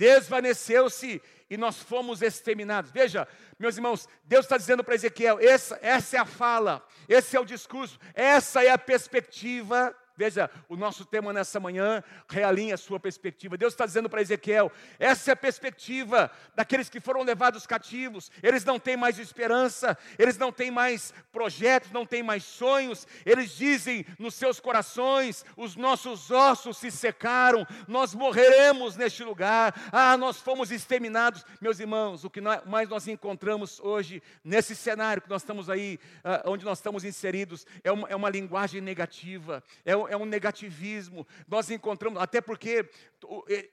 desvaneceu-se 0.00 1.20
e 1.50 1.58
nós 1.58 1.76
fomos 1.76 2.22
exterminados. 2.22 2.90
Veja, 2.90 3.28
meus 3.58 3.76
irmãos, 3.76 4.08
Deus 4.24 4.46
está 4.46 4.56
dizendo 4.56 4.82
para 4.82 4.94
Ezequiel: 4.94 5.38
essa, 5.38 5.78
essa 5.82 6.16
é 6.16 6.20
a 6.20 6.24
fala, 6.24 6.82
esse 7.06 7.36
é 7.36 7.40
o 7.40 7.44
discurso, 7.44 7.98
essa 8.14 8.64
é 8.64 8.70
a 8.70 8.78
perspectiva 8.78 9.94
Veja, 10.20 10.50
o 10.68 10.76
nosso 10.76 11.06
tema 11.06 11.32
nessa 11.32 11.58
manhã 11.58 12.04
realinha 12.28 12.74
a 12.74 12.76
sua 12.76 13.00
perspectiva. 13.00 13.56
Deus 13.56 13.72
está 13.72 13.86
dizendo 13.86 14.06
para 14.06 14.20
Ezequiel: 14.20 14.70
essa 14.98 15.30
é 15.30 15.32
a 15.32 15.36
perspectiva 15.36 16.30
daqueles 16.54 16.90
que 16.90 17.00
foram 17.00 17.22
levados 17.22 17.66
cativos. 17.66 18.30
Eles 18.42 18.62
não 18.62 18.78
têm 18.78 18.98
mais 18.98 19.18
esperança, 19.18 19.96
eles 20.18 20.36
não 20.36 20.52
têm 20.52 20.70
mais 20.70 21.14
projetos, 21.32 21.90
não 21.90 22.04
têm 22.04 22.22
mais 22.22 22.44
sonhos. 22.44 23.08
Eles 23.24 23.52
dizem 23.52 24.04
nos 24.18 24.34
seus 24.34 24.60
corações: 24.60 25.42
os 25.56 25.74
nossos 25.74 26.30
ossos 26.30 26.76
se 26.76 26.90
secaram, 26.90 27.66
nós 27.88 28.14
morreremos 28.14 28.96
neste 28.96 29.24
lugar. 29.24 29.74
Ah, 29.90 30.18
nós 30.18 30.36
fomos 30.36 30.70
exterminados. 30.70 31.46
Meus 31.62 31.80
irmãos, 31.80 32.24
o 32.24 32.28
que 32.28 32.42
mais 32.66 32.90
nós 32.90 33.08
encontramos 33.08 33.80
hoje 33.80 34.22
nesse 34.44 34.76
cenário 34.76 35.22
que 35.22 35.30
nós 35.30 35.40
estamos 35.40 35.70
aí, 35.70 35.98
ah, 36.22 36.42
onde 36.44 36.62
nós 36.62 36.76
estamos 36.76 37.04
inseridos, 37.04 37.66
é 37.82 37.90
uma, 37.90 38.06
é 38.10 38.14
uma 38.14 38.28
linguagem 38.28 38.82
negativa, 38.82 39.64
é, 39.82 40.09
é 40.10 40.16
um 40.16 40.24
negativismo. 40.24 41.26
Nós 41.48 41.70
encontramos, 41.70 42.20
até 42.20 42.40
porque 42.40 42.90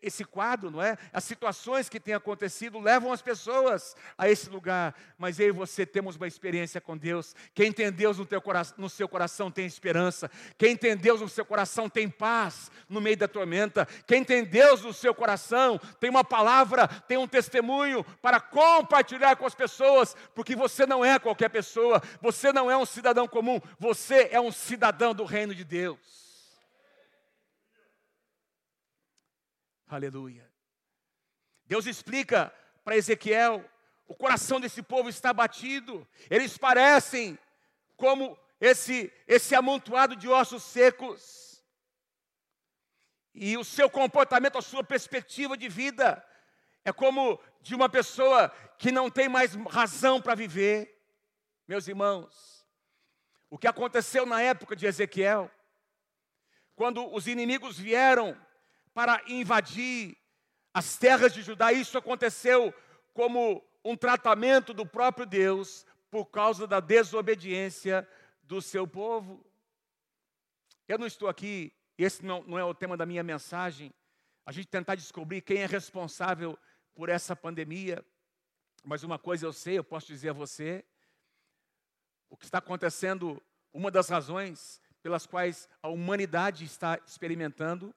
esse 0.01 0.23
quadro, 0.23 0.69
não 0.69 0.81
é? 0.81 0.97
As 1.11 1.23
situações 1.23 1.89
que 1.89 1.99
têm 1.99 2.13
acontecido 2.13 2.79
levam 2.79 3.11
as 3.11 3.21
pessoas 3.21 3.95
a 4.17 4.29
esse 4.29 4.49
lugar. 4.49 4.95
Mas 5.17 5.39
eu 5.39 5.47
e 5.47 5.51
você 5.51 5.85
temos 5.85 6.15
uma 6.15 6.27
experiência 6.27 6.79
com 6.79 6.95
Deus. 6.95 7.35
Quem 7.53 7.71
tem 7.71 7.91
Deus 7.91 8.17
no, 8.17 8.25
teu 8.25 8.41
coração, 8.41 8.75
no 8.77 8.89
seu 8.89 9.07
coração 9.07 9.49
tem 9.49 9.65
esperança. 9.65 10.29
Quem 10.57 10.75
tem 10.75 10.95
Deus 10.95 11.21
no 11.21 11.29
seu 11.29 11.45
coração 11.45 11.89
tem 11.89 12.09
paz 12.09 12.69
no 12.87 13.01
meio 13.01 13.17
da 13.17 13.27
tormenta. 13.27 13.87
Quem 14.05 14.23
tem 14.23 14.43
Deus 14.43 14.83
no 14.83 14.93
seu 14.93 15.13
coração 15.13 15.79
tem 15.99 16.09
uma 16.09 16.23
palavra, 16.23 16.87
tem 16.87 17.17
um 17.17 17.27
testemunho 17.27 18.03
para 18.21 18.39
compartilhar 18.39 19.35
com 19.35 19.45
as 19.45 19.55
pessoas, 19.55 20.15
porque 20.35 20.55
você 20.55 20.85
não 20.85 21.03
é 21.03 21.17
qualquer 21.17 21.49
pessoa, 21.49 22.01
você 22.21 22.53
não 22.53 22.69
é 22.69 22.77
um 22.77 22.85
cidadão 22.85 23.27
comum, 23.27 23.59
você 23.79 24.29
é 24.31 24.39
um 24.39 24.51
cidadão 24.51 25.13
do 25.13 25.23
reino 25.23 25.55
de 25.55 25.63
Deus. 25.63 26.26
Aleluia. 29.87 30.49
Deus 31.65 31.85
explica 31.85 32.53
para 32.83 32.97
Ezequiel: 32.97 33.63
o 34.07 34.15
coração 34.15 34.59
desse 34.59 34.83
povo 34.83 35.09
está 35.09 35.31
batido, 35.33 36.07
eles 36.29 36.57
parecem 36.57 37.37
como 37.95 38.37
esse, 38.59 39.11
esse 39.27 39.55
amontoado 39.55 40.15
de 40.15 40.27
ossos 40.27 40.63
secos. 40.63 41.63
E 43.33 43.55
o 43.55 43.63
seu 43.63 43.89
comportamento, 43.89 44.57
a 44.57 44.61
sua 44.61 44.83
perspectiva 44.83 45.55
de 45.55 45.69
vida, 45.69 46.25
é 46.83 46.91
como 46.91 47.39
de 47.61 47.75
uma 47.75 47.87
pessoa 47.87 48.49
que 48.77 48.91
não 48.91 49.09
tem 49.09 49.29
mais 49.29 49.53
razão 49.69 50.21
para 50.21 50.35
viver. 50.35 50.99
Meus 51.67 51.87
irmãos, 51.87 52.65
o 53.49 53.57
que 53.57 53.67
aconteceu 53.67 54.25
na 54.25 54.41
época 54.41 54.75
de 54.75 54.87
Ezequiel, 54.87 55.51
quando 56.75 57.13
os 57.13 57.27
inimigos 57.27 57.77
vieram 57.77 58.35
para 58.97 59.21
invadir 59.27 60.17
as 60.73 60.97
terras 60.97 61.31
de 61.31 61.43
Judá. 61.43 61.71
Isso 61.71 61.99
aconteceu 61.99 62.73
como 63.13 63.63
um 63.85 63.95
tratamento 63.95 64.73
do 64.73 64.87
próprio 64.87 65.23
Deus 65.23 65.85
por 66.09 66.25
causa 66.25 66.65
da 66.65 66.79
desobediência 66.79 68.09
do 68.41 68.59
seu 68.59 68.87
povo. 68.87 69.45
Eu 70.87 70.97
não 70.97 71.05
estou 71.05 71.29
aqui, 71.29 71.71
esse 71.95 72.25
não, 72.25 72.41
não 72.47 72.57
é 72.57 72.63
o 72.63 72.73
tema 72.73 72.97
da 72.97 73.05
minha 73.05 73.21
mensagem, 73.21 73.93
a 74.43 74.51
gente 74.51 74.67
tentar 74.67 74.95
descobrir 74.95 75.41
quem 75.41 75.57
é 75.57 75.67
responsável 75.67 76.57
por 76.95 77.07
essa 77.07 77.35
pandemia. 77.35 78.03
Mas 78.83 79.03
uma 79.03 79.19
coisa 79.19 79.45
eu 79.45 79.53
sei, 79.53 79.77
eu 79.77 79.83
posso 79.83 80.07
dizer 80.07 80.29
a 80.29 80.33
você, 80.33 80.83
o 82.31 82.35
que 82.35 82.45
está 82.45 82.57
acontecendo, 82.57 83.39
uma 83.71 83.91
das 83.91 84.09
razões 84.09 84.81
pelas 85.03 85.27
quais 85.27 85.69
a 85.83 85.87
humanidade 85.87 86.65
está 86.65 86.99
experimentando 87.05 87.93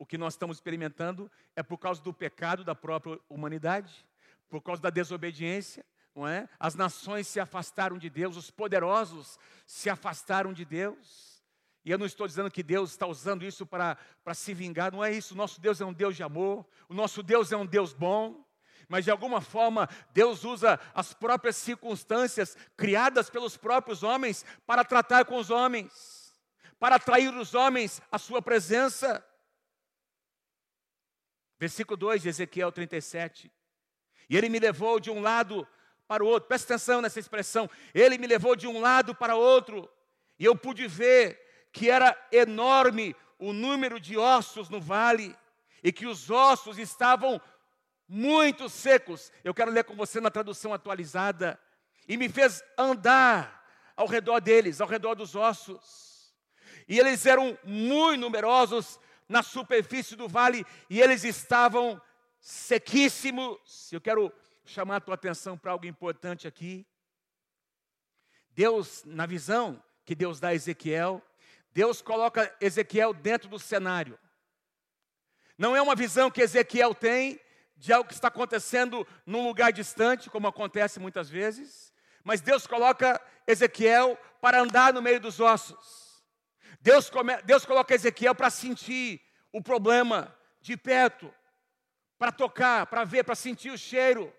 o 0.00 0.06
que 0.06 0.16
nós 0.16 0.32
estamos 0.32 0.56
experimentando 0.56 1.30
é 1.54 1.62
por 1.62 1.76
causa 1.76 2.00
do 2.00 2.10
pecado 2.10 2.64
da 2.64 2.74
própria 2.74 3.20
humanidade, 3.28 4.06
por 4.48 4.62
causa 4.62 4.80
da 4.80 4.88
desobediência, 4.88 5.84
não 6.16 6.26
é? 6.26 6.48
As 6.58 6.74
nações 6.74 7.28
se 7.28 7.38
afastaram 7.38 7.98
de 7.98 8.08
Deus, 8.08 8.34
os 8.34 8.50
poderosos 8.50 9.38
se 9.66 9.90
afastaram 9.90 10.54
de 10.54 10.64
Deus. 10.64 11.44
E 11.84 11.90
eu 11.90 11.98
não 11.98 12.06
estou 12.06 12.26
dizendo 12.26 12.50
que 12.50 12.62
Deus 12.62 12.92
está 12.92 13.06
usando 13.06 13.44
isso 13.44 13.66
para, 13.66 13.98
se 14.32 14.54
vingar, 14.54 14.90
não 14.90 15.04
é 15.04 15.12
isso. 15.12 15.36
Nosso 15.36 15.60
Deus 15.60 15.82
é 15.82 15.84
um 15.84 15.92
Deus 15.92 16.16
de 16.16 16.22
amor, 16.22 16.66
o 16.88 16.94
nosso 16.94 17.22
Deus 17.22 17.52
é 17.52 17.56
um 17.58 17.66
Deus 17.66 17.92
bom, 17.92 18.42
mas 18.88 19.04
de 19.04 19.10
alguma 19.10 19.42
forma 19.42 19.86
Deus 20.14 20.44
usa 20.44 20.80
as 20.94 21.12
próprias 21.12 21.56
circunstâncias 21.56 22.56
criadas 22.74 23.28
pelos 23.28 23.58
próprios 23.58 24.02
homens 24.02 24.46
para 24.66 24.82
tratar 24.82 25.26
com 25.26 25.36
os 25.36 25.50
homens, 25.50 26.32
para 26.78 26.96
atrair 26.96 27.34
os 27.34 27.54
homens 27.54 28.00
à 28.10 28.18
sua 28.18 28.40
presença. 28.40 29.22
Versículo 31.60 31.94
2 31.94 32.22
de 32.22 32.30
Ezequiel 32.30 32.72
37. 32.72 33.52
E 34.30 34.34
ele 34.34 34.48
me 34.48 34.58
levou 34.58 34.98
de 34.98 35.10
um 35.10 35.20
lado 35.20 35.68
para 36.08 36.24
o 36.24 36.26
outro. 36.26 36.48
Presta 36.48 36.72
atenção 36.72 37.02
nessa 37.02 37.20
expressão. 37.20 37.68
Ele 37.92 38.16
me 38.16 38.26
levou 38.26 38.56
de 38.56 38.66
um 38.66 38.80
lado 38.80 39.14
para 39.14 39.36
outro. 39.36 39.86
E 40.38 40.44
eu 40.46 40.56
pude 40.56 40.88
ver 40.88 41.68
que 41.70 41.90
era 41.90 42.16
enorme 42.32 43.14
o 43.38 43.52
número 43.52 44.00
de 44.00 44.16
ossos 44.16 44.70
no 44.70 44.80
vale. 44.80 45.36
E 45.84 45.92
que 45.92 46.06
os 46.06 46.30
ossos 46.30 46.78
estavam 46.78 47.38
muito 48.08 48.66
secos. 48.70 49.30
Eu 49.44 49.52
quero 49.52 49.70
ler 49.70 49.84
com 49.84 49.94
você 49.94 50.18
na 50.18 50.30
tradução 50.30 50.72
atualizada. 50.72 51.60
E 52.08 52.16
me 52.16 52.30
fez 52.30 52.64
andar 52.78 53.62
ao 53.94 54.06
redor 54.06 54.40
deles, 54.40 54.80
ao 54.80 54.88
redor 54.88 55.14
dos 55.14 55.36
ossos. 55.36 56.32
E 56.88 56.98
eles 56.98 57.26
eram 57.26 57.58
muito 57.64 58.18
numerosos 58.22 58.98
na 59.30 59.44
superfície 59.44 60.16
do 60.16 60.28
vale 60.28 60.66
e 60.90 61.00
eles 61.00 61.22
estavam 61.22 62.02
sequíssimos. 62.40 63.92
Eu 63.92 64.00
quero 64.00 64.32
chamar 64.64 64.96
a 64.96 65.00
tua 65.00 65.14
atenção 65.14 65.56
para 65.56 65.70
algo 65.70 65.86
importante 65.86 66.48
aqui. 66.48 66.84
Deus, 68.50 69.04
na 69.06 69.26
visão 69.26 69.80
que 70.04 70.16
Deus 70.16 70.40
dá 70.40 70.48
a 70.48 70.54
Ezequiel, 70.54 71.22
Deus 71.72 72.02
coloca 72.02 72.52
Ezequiel 72.60 73.14
dentro 73.14 73.48
do 73.48 73.56
cenário. 73.56 74.18
Não 75.56 75.76
é 75.76 75.80
uma 75.80 75.94
visão 75.94 76.28
que 76.28 76.42
Ezequiel 76.42 76.92
tem 76.92 77.38
de 77.76 77.92
algo 77.92 78.08
que 78.08 78.14
está 78.14 78.26
acontecendo 78.26 79.06
num 79.24 79.46
lugar 79.46 79.72
distante, 79.72 80.28
como 80.28 80.48
acontece 80.48 80.98
muitas 80.98 81.30
vezes, 81.30 81.94
mas 82.24 82.40
Deus 82.40 82.66
coloca 82.66 83.20
Ezequiel 83.46 84.18
para 84.40 84.60
andar 84.60 84.92
no 84.92 85.00
meio 85.00 85.20
dos 85.20 85.38
ossos. 85.38 85.99
Deus, 86.80 87.10
come, 87.10 87.36
Deus 87.42 87.64
coloca 87.64 87.94
Ezequiel 87.94 88.34
para 88.34 88.48
sentir 88.48 89.20
o 89.52 89.62
problema 89.62 90.34
de 90.60 90.76
perto, 90.76 91.32
para 92.18 92.32
tocar, 92.32 92.86
para 92.86 93.04
ver, 93.04 93.24
para 93.24 93.34
sentir 93.34 93.70
o 93.70 93.78
cheiro, 93.78 94.32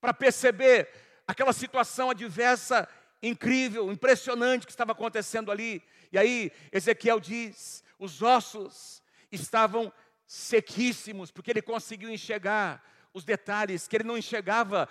para 0.00 0.14
perceber 0.14 0.88
aquela 1.26 1.52
situação 1.52 2.10
adversa, 2.10 2.88
incrível, 3.22 3.92
impressionante 3.92 4.64
que 4.64 4.72
estava 4.72 4.92
acontecendo 4.92 5.50
ali. 5.50 5.82
E 6.10 6.18
aí 6.18 6.52
Ezequiel 6.72 7.20
diz: 7.20 7.84
os 7.98 8.22
ossos 8.22 9.02
estavam 9.30 9.92
sequíssimos, 10.26 11.30
porque 11.30 11.50
ele 11.50 11.62
conseguiu 11.62 12.10
enxergar 12.10 12.82
os 13.12 13.24
detalhes 13.24 13.86
que 13.86 13.96
ele 13.96 14.04
não 14.04 14.16
enxergava 14.16 14.88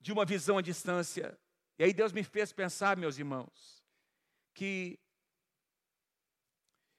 de 0.00 0.12
uma 0.12 0.24
visão 0.24 0.58
à 0.58 0.62
distância. 0.62 1.36
E 1.78 1.84
aí 1.84 1.92
Deus 1.92 2.12
me 2.12 2.22
fez 2.22 2.52
pensar, 2.52 2.96
meus 2.96 3.18
irmãos, 3.18 3.82
que 4.54 4.98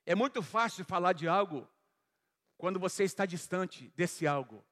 é 0.06 0.16
muito 0.16 0.42
fácil 0.42 0.84
falar 0.86 1.14
de 1.14 1.28
algo 1.28 1.68
quando 2.58 2.80
você 2.80 3.04
está 3.04 3.26
distante 3.26 3.92
desse 3.96 4.28
algo. 4.28 4.64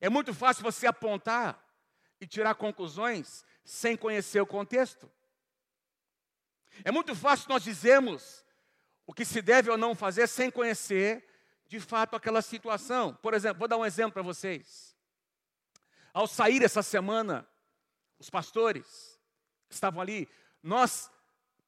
É 0.00 0.08
muito 0.08 0.32
fácil 0.32 0.62
você 0.62 0.86
apontar 0.86 1.62
e 2.20 2.26
tirar 2.26 2.54
conclusões 2.54 3.44
sem 3.64 3.96
conhecer 3.96 4.40
o 4.40 4.46
contexto. 4.46 5.10
É 6.84 6.90
muito 6.90 7.14
fácil 7.14 7.48
nós 7.48 7.62
dizermos 7.62 8.44
o 9.06 9.12
que 9.12 9.24
se 9.24 9.42
deve 9.42 9.70
ou 9.70 9.76
não 9.76 9.94
fazer 9.94 10.26
sem 10.26 10.50
conhecer 10.50 11.26
de 11.66 11.80
fato 11.80 12.16
aquela 12.16 12.42
situação. 12.42 13.14
Por 13.16 13.34
exemplo, 13.34 13.58
vou 13.58 13.68
dar 13.68 13.76
um 13.76 13.84
exemplo 13.84 14.12
para 14.12 14.22
vocês. 14.22 14.96
Ao 16.12 16.26
sair 16.26 16.62
essa 16.62 16.82
semana, 16.82 17.46
os 18.18 18.28
pastores 18.28 19.20
estavam 19.68 20.00
ali, 20.00 20.28
nós 20.62 21.10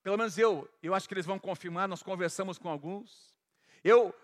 pelo 0.03 0.19
menos 0.19 0.37
eu, 0.37 0.69
eu 0.83 0.95
acho 0.95 1.09
que 1.09 1.15
eles 1.15 1.27
vão 1.27 1.39
confirmar, 1.39 1.89
nós 1.89 2.03
conversamos 2.03 2.59
com 2.59 2.69
alguns. 2.69 3.33
Eu 3.85 4.15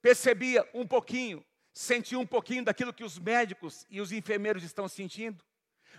percebia 0.00 0.68
um 0.74 0.86
pouquinho, 0.86 1.44
senti 1.72 2.16
um 2.16 2.26
pouquinho 2.26 2.64
daquilo 2.64 2.92
que 2.92 3.04
os 3.04 3.18
médicos 3.18 3.86
e 3.88 4.00
os 4.00 4.10
enfermeiros 4.10 4.64
estão 4.64 4.88
sentindo. 4.88 5.42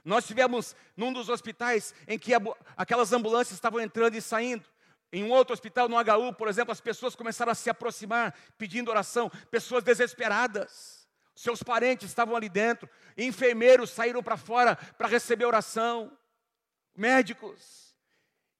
Nós 0.03 0.27
tivemos 0.27 0.75
num 0.97 1.13
dos 1.13 1.29
hospitais 1.29 1.95
em 2.07 2.19
que 2.19 2.31
aquelas 2.75 3.13
ambulâncias 3.13 3.55
estavam 3.55 3.79
entrando 3.79 4.15
e 4.15 4.21
saindo. 4.21 4.65
Em 5.11 5.23
um 5.23 5.31
outro 5.31 5.53
hospital, 5.53 5.87
no 5.87 5.95
HU, 5.95 6.33
por 6.33 6.47
exemplo, 6.47 6.71
as 6.71 6.81
pessoas 6.81 7.15
começaram 7.15 7.51
a 7.51 7.55
se 7.55 7.69
aproximar 7.69 8.35
pedindo 8.57 8.89
oração, 8.89 9.29
pessoas 9.49 9.83
desesperadas. 9.83 11.07
Seus 11.35 11.63
parentes 11.63 12.09
estavam 12.09 12.35
ali 12.35 12.49
dentro, 12.49 12.89
enfermeiros 13.17 13.89
saíram 13.89 14.21
para 14.21 14.37
fora 14.37 14.75
para 14.75 15.07
receber 15.07 15.45
oração, 15.45 16.15
médicos. 16.95 17.95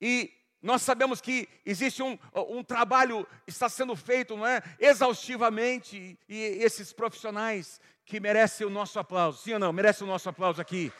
E 0.02 0.32
nós 0.64 0.82
sabemos 0.82 1.20
que 1.20 1.50
existe 1.66 2.02
um, 2.02 2.18
um 2.34 2.64
trabalho 2.64 3.28
está 3.46 3.68
sendo 3.68 3.94
feito, 3.98 4.38
não 4.38 4.48
é, 4.48 4.64
exaustivamente, 4.80 6.18
e 6.30 6.38
esses 6.64 6.94
profissionais 6.94 7.82
que 8.06 8.18
merecem 8.18 8.66
o 8.66 8.70
nosso 8.70 8.98
aplauso, 8.98 9.44
sim 9.44 9.54
ou 9.54 9.60
não? 9.60 9.74
Merece 9.74 10.06
o 10.06 10.08
nosso 10.08 10.30
aplauso 10.30 10.62
aqui, 10.62 10.92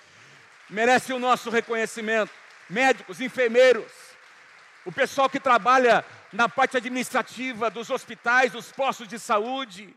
merece 0.70 1.14
o 1.14 1.20
nosso 1.20 1.50
reconhecimento. 1.50 2.32
Médicos, 2.70 3.22
enfermeiros, 3.22 3.92
o 4.86 4.92
pessoal 4.92 5.30
que 5.30 5.40
trabalha 5.40 6.04
na 6.32 6.50
parte 6.50 6.76
administrativa 6.76 7.70
dos 7.70 7.90
hospitais, 7.90 8.52
dos 8.52 8.72
postos 8.72 9.08
de 9.08 9.18
saúde, 9.18 9.96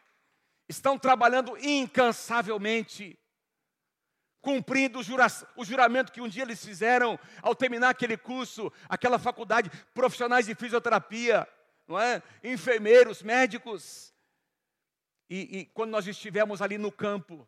estão 0.68 0.96
trabalhando 0.96 1.56
incansavelmente, 1.58 3.18
cumprindo 4.46 5.00
o, 5.00 5.02
jura, 5.02 5.26
o, 5.56 5.64
juramento 5.64 6.12
que 6.12 6.20
um 6.20 6.28
dia 6.28 6.44
eles 6.44 6.64
fizeram 6.64 7.18
ao 7.42 7.52
terminar 7.52 7.88
aquele 7.88 8.16
curso, 8.16 8.72
aquela 8.88 9.18
faculdade, 9.18 9.68
profissionais 9.92 10.46
de 10.46 10.54
fisioterapia, 10.54 11.48
não 11.84 11.98
é? 11.98 12.22
enfermeiros, 12.44 13.24
médicos. 13.24 14.14
E, 15.28 15.58
e 15.58 15.64
quando 15.66 15.90
nós 15.90 16.06
estivemos 16.06 16.62
ali 16.62 16.78
no 16.78 16.92
campo, 16.92 17.44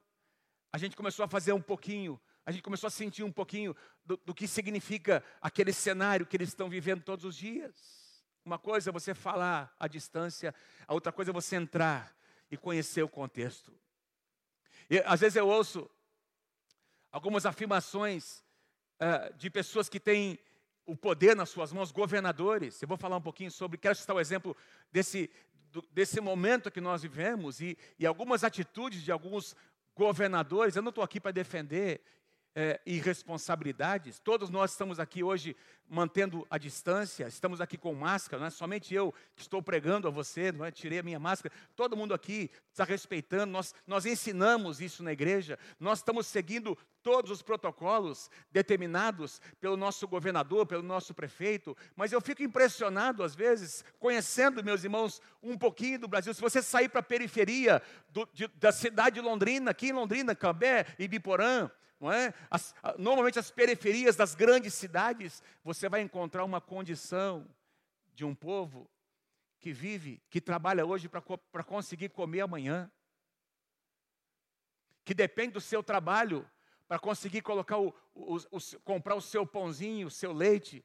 a 0.73 0.77
gente 0.77 0.97
começou 0.97 1.25
a 1.25 1.29
fazer 1.29 1.53
um 1.53 1.63
pouquinho 1.63 2.21
a 2.45 2.51
gente 2.51 2.63
começou 2.63 2.89
a 2.89 2.91
sentir 2.91 3.23
um 3.23 3.31
pouquinho 3.31 3.77
do, 4.07 4.17
do 4.25 4.35
que 4.35 4.49
significa 4.49 5.23
aquele 5.39 5.71
cenário 5.71 6.25
que 6.25 6.35
eles 6.35 6.49
estão 6.49 6.67
vivendo 6.67 7.03
todos 7.03 7.27
os 7.27 7.37
dias. 7.37 8.25
Uma 8.43 8.59
coisa 8.59 8.89
é 8.89 8.93
você 8.93 9.13
falar 9.13 9.71
à 9.79 9.87
distância, 9.87 10.55
a 10.87 10.95
outra 10.95 11.13
coisa 11.13 11.31
é 11.31 11.35
você 11.35 11.57
entrar 11.57 12.17
e 12.51 12.57
conhecer 12.57 13.03
o 13.03 13.09
contexto. 13.09 13.71
E, 14.89 14.99
às 15.05 15.21
vezes 15.21 15.37
eu 15.37 15.47
ouço 15.47 15.91
algumas 17.11 17.47
afirmações 17.47 18.45
uh, 19.01 19.35
de 19.37 19.51
pessoas 19.51 19.89
que 19.89 20.01
têm 20.01 20.39
o 20.87 20.97
poder 20.97 21.37
nas 21.37 21.51
suas 21.51 21.73
mãos, 21.73 21.93
governadores. 21.93 22.81
Eu 22.81 22.89
vou 22.89 22.97
falar 22.97 23.17
um 23.17 23.23
pouquinho 23.23 23.51
sobre, 23.51 23.77
quero 23.77 23.95
citar 23.95 24.17
o 24.17 24.21
exemplo 24.21 24.57
desse, 24.91 25.31
do, 25.71 25.83
desse 25.93 26.21
momento 26.21 26.71
que 26.71 26.81
nós 26.81 27.03
vivemos 27.03 27.61
e, 27.61 27.77
e 27.99 28.07
algumas 28.07 28.43
atitudes 28.43 29.03
de 29.03 29.13
alguns 29.13 29.55
governadores. 29.95 30.77
Eu 30.77 30.83
não 30.83 30.89
estou 30.89 31.05
aqui 31.05 31.21
para 31.21 31.31
defender 31.31 32.01
é, 32.59 32.81
irresponsabilidades. 32.85 34.19
Todos 34.19 34.51
nós 34.51 34.73
estamos 34.73 34.99
aqui 34.99 35.23
hoje 35.23 35.57
mantendo 35.89 36.45
a 36.51 36.59
distância, 36.59 37.29
estamos 37.29 37.61
aqui 37.61 37.79
com 37.79 37.95
máscara, 37.95 38.41
não 38.41 38.49
é 38.49 38.51
somente 38.51 38.93
eu 38.93 39.15
que 39.37 39.43
estou 39.43 39.63
pregando 39.63 40.09
a 40.09 40.11
você, 40.11 40.51
não 40.51 40.65
é? 40.65 40.73
tirei 40.73 40.99
a 40.99 41.03
minha 41.05 41.21
máscara, 41.21 41.55
todo 41.77 41.97
mundo 41.97 42.13
aqui 42.13 42.51
está 42.73 42.83
respeitando, 42.83 43.53
nós, 43.53 43.73
nós 43.87 44.05
ensinamos 44.05 44.81
isso 44.81 45.05
na 45.05 45.13
igreja, 45.13 45.57
nós 45.79 46.01
estamos 46.01 46.27
seguindo 46.27 46.77
todos 47.01 47.31
os 47.31 47.43
protocolos 47.43 48.29
determinados 48.51 49.41
pelo 49.61 49.77
nosso 49.77 50.09
governador, 50.09 50.67
pelo 50.67 50.83
nosso 50.83 51.15
prefeito, 51.15 51.77
mas 51.95 52.11
eu 52.11 52.21
fico 52.21 52.43
impressionado 52.43 53.23
às 53.23 53.37
vezes, 53.37 53.85
conhecendo 54.01 54.65
meus 54.65 54.83
irmãos 54.83 55.23
um 55.41 55.57
pouquinho 55.57 56.01
do 56.01 56.09
Brasil, 56.09 56.35
se 56.35 56.41
você 56.41 56.61
sair 56.61 56.89
para 56.89 57.01
a 57.01 57.05
periferia 57.05 57.81
do, 58.11 58.29
de, 58.35 58.49
da 58.49 58.73
cidade 58.73 59.15
de 59.15 59.21
Londrina, 59.21 59.71
aqui 59.71 59.91
em 59.91 59.93
Londrina, 59.93 60.35
Cambé 60.35 60.87
e 60.99 61.07
Biporã, 61.07 61.71
não 62.01 62.13
é? 62.13 62.33
As, 62.51 62.75
normalmente 62.97 63.39
as 63.39 63.51
periferias 63.51 64.17
das 64.17 64.35
grandes 64.35 64.75
cidades, 64.75 65.43
você 65.65 65.89
vai 65.89 66.01
encontrar 66.01 66.45
uma 66.45 66.61
condição 66.61 67.47
de 68.15 68.25
um 68.25 68.35
povo 68.35 68.89
que 69.59 69.73
vive, 69.73 70.23
que 70.31 70.41
trabalha 70.41 70.87
hoje 70.87 71.09
para 71.09 71.65
conseguir 71.65 72.11
comer 72.11 72.43
amanhã, 72.43 72.91
que 75.05 75.15
depende 75.15 75.55
do 75.55 75.61
seu 75.61 75.83
trabalho 75.83 76.49
para 76.87 76.99
conseguir 76.99 77.43
colocar 77.43 77.79
o, 77.79 77.95
o, 78.15 78.37
o, 78.37 78.59
comprar 78.83 79.15
o 79.15 79.21
seu 79.21 79.47
pãozinho, 79.47 80.07
o 80.07 80.11
seu 80.11 80.33
leite, 80.33 80.85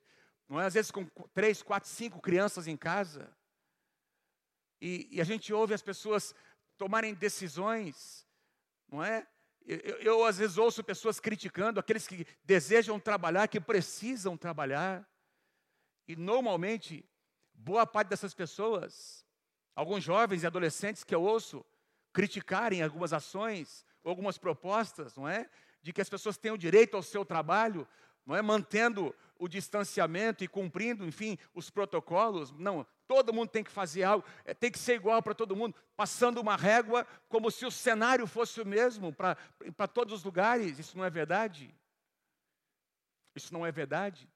não 0.50 0.60
é? 0.60 0.66
Às 0.66 0.74
vezes 0.74 0.92
com 0.92 1.06
três, 1.34 1.64
quatro, 1.64 1.90
cinco 1.90 2.22
crianças 2.22 2.68
em 2.68 2.76
casa. 2.76 3.36
E, 4.82 5.08
e 5.12 5.22
a 5.22 5.24
gente 5.24 5.54
ouve 5.54 5.74
as 5.74 5.82
pessoas 5.82 6.36
tomarem 6.78 7.14
decisões, 7.14 8.28
não 8.90 9.04
é? 9.04 9.26
Eu, 9.66 9.98
eu, 10.00 10.26
às 10.26 10.38
vezes 10.38 10.58
ouço 10.58 10.84
pessoas 10.84 11.20
criticando 11.20 11.80
aqueles 11.80 12.06
que 12.06 12.28
desejam 12.44 13.00
trabalhar, 13.00 13.48
que 13.48 13.60
precisam 13.60 14.36
trabalhar. 14.36 15.08
E 16.08 16.16
normalmente, 16.16 17.06
boa 17.54 17.86
parte 17.86 18.10
dessas 18.10 18.34
pessoas, 18.34 19.26
alguns 19.76 20.04
jovens 20.04 20.44
e 20.44 20.48
adolescentes 20.48 21.04
que 21.04 21.16
eu 21.16 21.22
ouço 21.22 21.66
criticarem 22.12 22.84
algumas 22.84 23.14
ações, 23.14 23.86
algumas 24.04 24.38
propostas, 24.38 25.16
não 25.16 25.28
é? 25.28 25.50
De 25.82 25.94
que 25.94 26.02
as 26.02 26.10
pessoas 26.10 26.38
o 26.52 26.58
direito 26.58 26.96
ao 26.96 27.04
seu 27.04 27.26
trabalho, 27.26 27.88
não 28.26 28.36
é? 28.36 28.42
Mantendo 28.42 29.16
o 29.40 29.48
distanciamento 29.48 30.44
e 30.44 30.48
cumprindo, 30.48 31.06
enfim, 31.06 31.38
os 31.54 31.70
protocolos. 31.70 32.52
Não, 32.52 32.86
todo 33.08 33.34
mundo 33.34 33.50
tem 33.50 33.64
que 33.64 33.72
fazer 33.72 34.04
algo, 34.04 34.26
é, 34.46 34.54
tem 34.54 34.72
que 34.72 34.80
ser 34.80 34.96
igual 34.96 35.22
para 35.22 35.34
todo 35.34 35.56
mundo, 35.56 35.76
passando 35.96 36.40
uma 36.40 36.56
régua 36.56 37.06
como 37.28 37.52
se 37.52 37.66
o 37.66 37.72
cenário 37.72 38.26
fosse 38.28 38.62
o 38.62 38.66
mesmo 38.66 39.14
para 39.14 39.88
todos 39.88 40.14
os 40.14 40.24
lugares. 40.24 40.80
Isso 40.80 40.98
não 40.98 41.06
é 41.06 41.10
verdade. 41.10 41.74
Isso 43.36 43.54
não 43.54 43.66
é 43.66 43.72
verdade. 43.72 44.30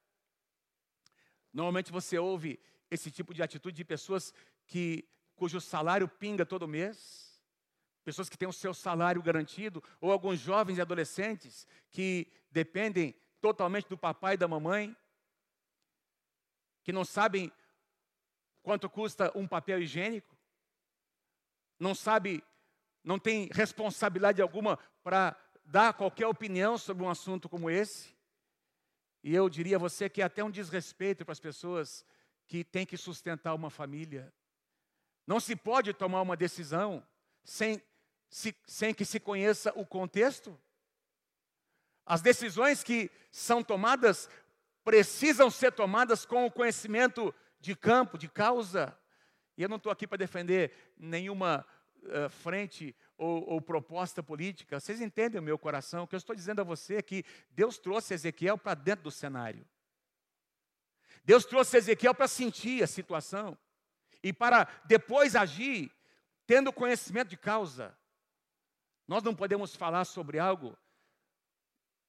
Normalmente 1.53 1.91
você 1.91 2.17
ouve 2.17 2.59
esse 2.89 3.09
tipo 3.11 3.33
de 3.33 3.41
atitude 3.41 3.75
de 3.75 3.85
pessoas 3.85 4.33
que 4.65 5.07
cujo 5.35 5.61
salário 5.61 6.07
pinga 6.07 6.45
todo 6.45 6.67
mês, 6.67 7.41
pessoas 8.03 8.29
que 8.29 8.37
têm 8.37 8.47
o 8.47 8.53
seu 8.53 8.73
salário 8.73 9.21
garantido, 9.21 9.83
ou 9.99 10.11
alguns 10.11 10.39
jovens 10.39 10.77
e 10.77 10.81
adolescentes 10.81 11.67
que 11.91 12.31
dependem 12.51 13.15
totalmente 13.39 13.87
do 13.87 13.97
papai 13.97 14.33
e 14.33 14.37
da 14.37 14.47
mamãe, 14.47 14.95
que 16.83 16.91
não 16.91 17.03
sabem 17.03 17.51
quanto 18.67 18.89
custa 18.89 19.31
um 19.33 19.47
papel 19.47 19.81
higiênico, 19.81 20.35
não 21.79 21.95
sabe, 21.95 22.43
não 23.01 23.17
tem 23.17 23.47
responsabilidade 23.53 24.41
alguma 24.41 24.77
para 25.01 25.37
dar 25.63 25.93
qualquer 25.93 26.27
opinião 26.27 26.77
sobre 26.77 27.01
um 27.01 27.09
assunto 27.09 27.47
como 27.47 27.69
esse. 27.69 28.13
E 29.23 29.33
eu 29.33 29.47
diria 29.47 29.77
a 29.77 29.79
você 29.79 30.09
que 30.09 30.21
é 30.21 30.25
até 30.25 30.43
um 30.43 30.51
desrespeito 30.51 31.23
para 31.23 31.31
as 31.31 31.39
pessoas 31.39 32.05
que 32.45 32.61
têm 32.61 32.85
que 32.85 32.97
sustentar 32.97 33.55
uma 33.55 33.69
família. 33.69 34.33
Não 35.25 35.39
se 35.39 35.55
pode 35.55 35.93
tomar 35.93 36.21
uma 36.21 36.35
decisão 36.35 37.01
sem, 37.45 37.81
se, 38.29 38.53
sem 38.65 38.93
que 38.93 39.05
se 39.05 39.17
conheça 39.17 39.71
o 39.77 39.85
contexto. 39.85 40.59
As 42.05 42.21
decisões 42.21 42.83
que 42.83 43.09
são 43.31 43.63
tomadas 43.63 44.29
precisam 44.83 45.49
ser 45.49 45.71
tomadas 45.71 46.25
com 46.25 46.45
o 46.45 46.51
conhecimento 46.51 47.33
de 47.67 47.75
campo, 47.75 48.17
de 48.17 48.29
causa. 48.29 48.97
E 49.57 49.61
eu 49.61 49.67
não 49.67 49.75
estou 49.75 49.91
aqui 49.91 50.07
para 50.07 50.17
defender 50.17 50.71
nenhuma 50.97 51.65
uh, 52.03 52.29
frente 52.29 52.95
ou, 53.17 53.43
ou, 53.49 53.61
proposta 53.61 54.23
política. 54.23 54.79
Vocês 54.79 55.01
entendem 55.01 55.41
o 55.41 55.43
meu 55.43 55.57
coração? 55.57 56.03
O 56.03 56.07
que 56.07 56.15
eu 56.15 56.17
estou 56.17 56.33
dizendo 56.33 56.61
a 56.61 56.63
você 56.63 56.95
é 56.95 57.01
que 57.01 57.25
Deus 57.49 57.77
trouxe 57.77 58.13
Ezequiel 58.13 58.57
para 58.57 58.73
dentro 58.73 59.03
do 59.03 59.11
cenário. 59.11 59.67
Deus 61.25 61.43
trouxe 61.43 61.75
Ezequiel 61.75 62.15
para 62.15 62.29
sentir 62.29 62.81
a 62.81 62.87
situação 62.87 63.57
e 64.23 64.31
para 64.31 64.65
depois 64.85 65.35
agir, 65.35 65.91
tendo 66.45 66.71
conhecimento 66.71 67.27
de 67.27 67.37
causa. 67.37 67.97
Nós 69.05 69.23
não 69.23 69.35
podemos 69.35 69.75
falar 69.75 70.05
sobre 70.05 70.39
algo 70.39 70.77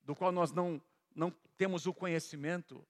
do 0.02 0.14
qual 0.14 0.30
nós 0.30 0.52
não, 0.52 0.80
não 1.16 1.32
temos 1.56 1.84
o 1.84 1.92
conhecimento. 1.92 2.86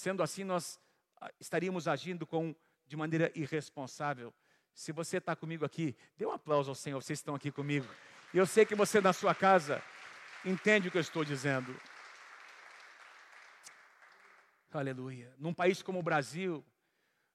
Sendo 0.00 0.22
assim, 0.22 0.44
nós 0.44 0.80
ah, 1.20 1.30
estaríamos 1.38 1.86
agindo 1.86 2.26
com, 2.26 2.56
de 2.86 2.96
maneira 2.96 3.30
irresponsável. 3.34 4.32
Se 4.72 4.92
você 4.92 5.18
está 5.18 5.36
comigo 5.36 5.62
aqui, 5.62 5.94
dê 6.16 6.24
um 6.24 6.32
aplauso 6.32 6.70
ao 6.70 6.74
Senhor, 6.74 7.02
vocês 7.02 7.18
estão 7.18 7.34
aqui 7.34 7.52
comigo. 7.52 7.86
E 8.32 8.38
eu 8.38 8.46
sei 8.46 8.64
que 8.64 8.74
você 8.74 8.98
na 8.98 9.12
sua 9.12 9.34
casa 9.34 9.82
entende 10.42 10.88
o 10.88 10.90
que 10.90 10.96
eu 10.96 11.02
estou 11.02 11.22
dizendo. 11.22 11.78
Aleluia. 14.72 15.34
Num 15.36 15.52
país 15.52 15.82
como 15.82 15.98
o 15.98 16.02
Brasil, 16.02 16.64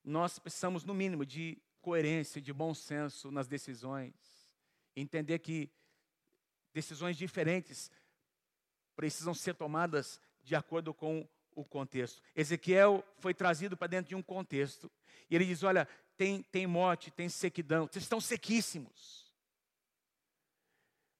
nós 0.03 0.39
precisamos, 0.39 0.83
no 0.83 0.95
mínimo, 0.95 1.23
de 1.23 1.61
coerência, 1.83 2.41
de 2.41 2.51
bom 2.51 2.73
senso 2.73 3.29
nas 3.29 3.47
decisões. 3.47 4.49
Entender 4.95 5.37
que 5.37 5.69
decisões 6.73 7.15
diferentes 7.15 7.91
precisam 8.95 9.35
ser 9.35 9.53
tomadas 9.53 10.19
de 10.43 10.55
acordo 10.55 10.95
com 10.95 11.29
o 11.55 11.63
contexto. 11.63 12.21
Ezequiel 12.35 13.03
foi 13.17 13.33
trazido 13.33 13.75
para 13.75 13.87
dentro 13.87 14.09
de 14.09 14.15
um 14.15 14.21
contexto. 14.21 14.91
E 15.29 15.35
ele 15.35 15.45
diz: 15.45 15.63
Olha, 15.63 15.87
tem, 16.17 16.43
tem 16.43 16.67
morte, 16.67 17.09
tem 17.09 17.29
sequidão, 17.29 17.87
vocês 17.87 18.03
estão 18.03 18.21
sequíssimos. 18.21 19.25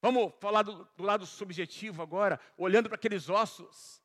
Vamos 0.01 0.33
falar 0.39 0.61
do, 0.61 0.87
do 0.95 1.03
lado 1.03 1.25
subjetivo 1.25 2.01
agora, 2.03 2.39
olhando 2.57 2.87
para 2.87 2.95
aqueles 2.95 3.27
ossos. 3.27 4.01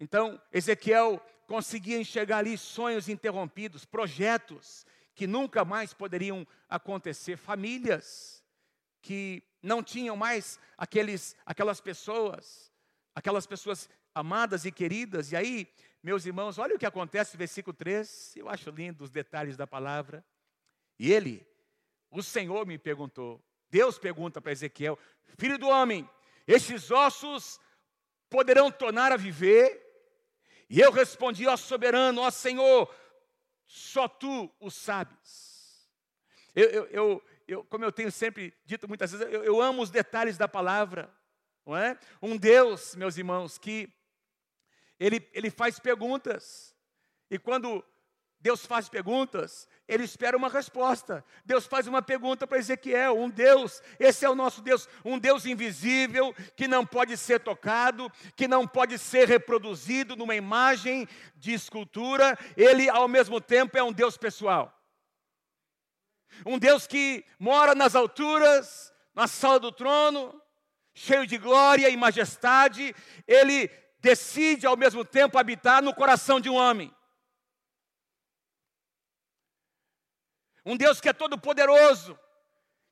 Então, 0.00 0.40
Ezequiel 0.50 1.20
conseguia 1.46 1.98
enxergar 1.98 2.38
ali 2.38 2.56
sonhos 2.56 3.08
interrompidos, 3.08 3.84
projetos 3.84 4.86
que 5.14 5.26
nunca 5.26 5.64
mais 5.64 5.92
poderiam 5.92 6.46
acontecer, 6.68 7.36
famílias 7.36 8.42
que 9.02 9.42
não 9.62 9.82
tinham 9.82 10.16
mais 10.16 10.58
aqueles, 10.78 11.36
aquelas 11.44 11.80
pessoas, 11.80 12.72
aquelas 13.14 13.46
pessoas 13.46 13.88
amadas 14.14 14.64
e 14.64 14.72
queridas. 14.72 15.32
E 15.32 15.36
aí, 15.36 15.68
meus 16.02 16.24
irmãos, 16.24 16.58
olha 16.58 16.76
o 16.76 16.78
que 16.78 16.86
acontece, 16.86 17.36
versículo 17.36 17.74
3, 17.74 18.36
eu 18.36 18.48
acho 18.48 18.70
lindo 18.70 19.02
os 19.02 19.10
detalhes 19.10 19.56
da 19.56 19.66
palavra. 19.66 20.24
E 20.98 21.12
ele, 21.12 21.46
o 22.10 22.22
Senhor 22.22 22.66
me 22.66 22.78
perguntou, 22.78 23.42
Deus 23.68 23.98
pergunta 23.98 24.40
para 24.40 24.52
Ezequiel: 24.52 24.98
Filho 25.36 25.58
do 25.58 25.68
homem, 25.68 26.08
estes 26.46 26.90
ossos 26.90 27.58
poderão 28.30 28.70
tornar 28.70 29.10
a 29.10 29.16
viver? 29.16 29.82
E 30.70 30.80
eu 30.80 30.92
respondi: 30.92 31.46
Ó 31.46 31.56
soberano, 31.56 32.20
ó 32.20 32.30
Senhor, 32.30 32.94
só 33.66 34.06
tu 34.06 34.48
o 34.60 34.70
sabes. 34.70 35.90
Eu, 36.54 36.68
eu, 36.68 36.86
eu, 36.86 37.22
eu, 37.48 37.64
como 37.64 37.84
eu 37.84 37.90
tenho 37.90 38.12
sempre 38.12 38.54
dito 38.64 38.86
muitas 38.86 39.10
vezes, 39.10 39.26
eu, 39.32 39.42
eu 39.42 39.60
amo 39.60 39.82
os 39.82 39.90
detalhes 39.90 40.38
da 40.38 40.46
palavra, 40.46 41.12
não 41.66 41.76
é? 41.76 41.98
Um 42.22 42.36
Deus, 42.36 42.94
meus 42.94 43.16
irmãos, 43.16 43.58
que 43.58 43.92
ele, 44.98 45.28
ele 45.32 45.50
faz 45.50 45.78
perguntas, 45.78 46.74
e 47.30 47.38
quando 47.38 47.84
Deus 48.44 48.66
faz 48.66 48.90
perguntas, 48.90 49.66
ele 49.88 50.04
espera 50.04 50.36
uma 50.36 50.50
resposta. 50.50 51.24
Deus 51.46 51.64
faz 51.64 51.86
uma 51.86 52.02
pergunta 52.02 52.46
para 52.46 52.58
Ezequiel, 52.58 53.18
um 53.18 53.30
Deus, 53.30 53.82
esse 53.98 54.22
é 54.22 54.28
o 54.28 54.34
nosso 54.34 54.60
Deus, 54.60 54.86
um 55.02 55.18
Deus 55.18 55.46
invisível, 55.46 56.34
que 56.54 56.68
não 56.68 56.84
pode 56.84 57.16
ser 57.16 57.40
tocado, 57.40 58.12
que 58.36 58.46
não 58.46 58.68
pode 58.68 58.98
ser 58.98 59.26
reproduzido 59.26 60.14
numa 60.14 60.34
imagem 60.34 61.08
de 61.36 61.54
escultura, 61.54 62.38
ele 62.54 62.86
ao 62.90 63.08
mesmo 63.08 63.40
tempo 63.40 63.78
é 63.78 63.82
um 63.82 63.92
Deus 63.92 64.18
pessoal. 64.18 64.78
Um 66.44 66.58
Deus 66.58 66.86
que 66.86 67.24
mora 67.38 67.74
nas 67.74 67.94
alturas, 67.94 68.92
na 69.14 69.26
sala 69.26 69.58
do 69.58 69.72
trono, 69.72 70.38
cheio 70.92 71.26
de 71.26 71.38
glória 71.38 71.88
e 71.88 71.96
majestade, 71.96 72.94
ele 73.26 73.70
decide 74.04 74.66
ao 74.66 74.76
mesmo 74.76 75.02
tempo 75.02 75.38
habitar 75.38 75.82
no 75.82 75.94
coração 75.94 76.38
de 76.38 76.50
um 76.50 76.56
homem. 76.56 76.94
Um 80.62 80.76
Deus 80.76 81.00
que 81.00 81.08
é 81.08 81.12
todo 81.14 81.40
poderoso, 81.40 82.18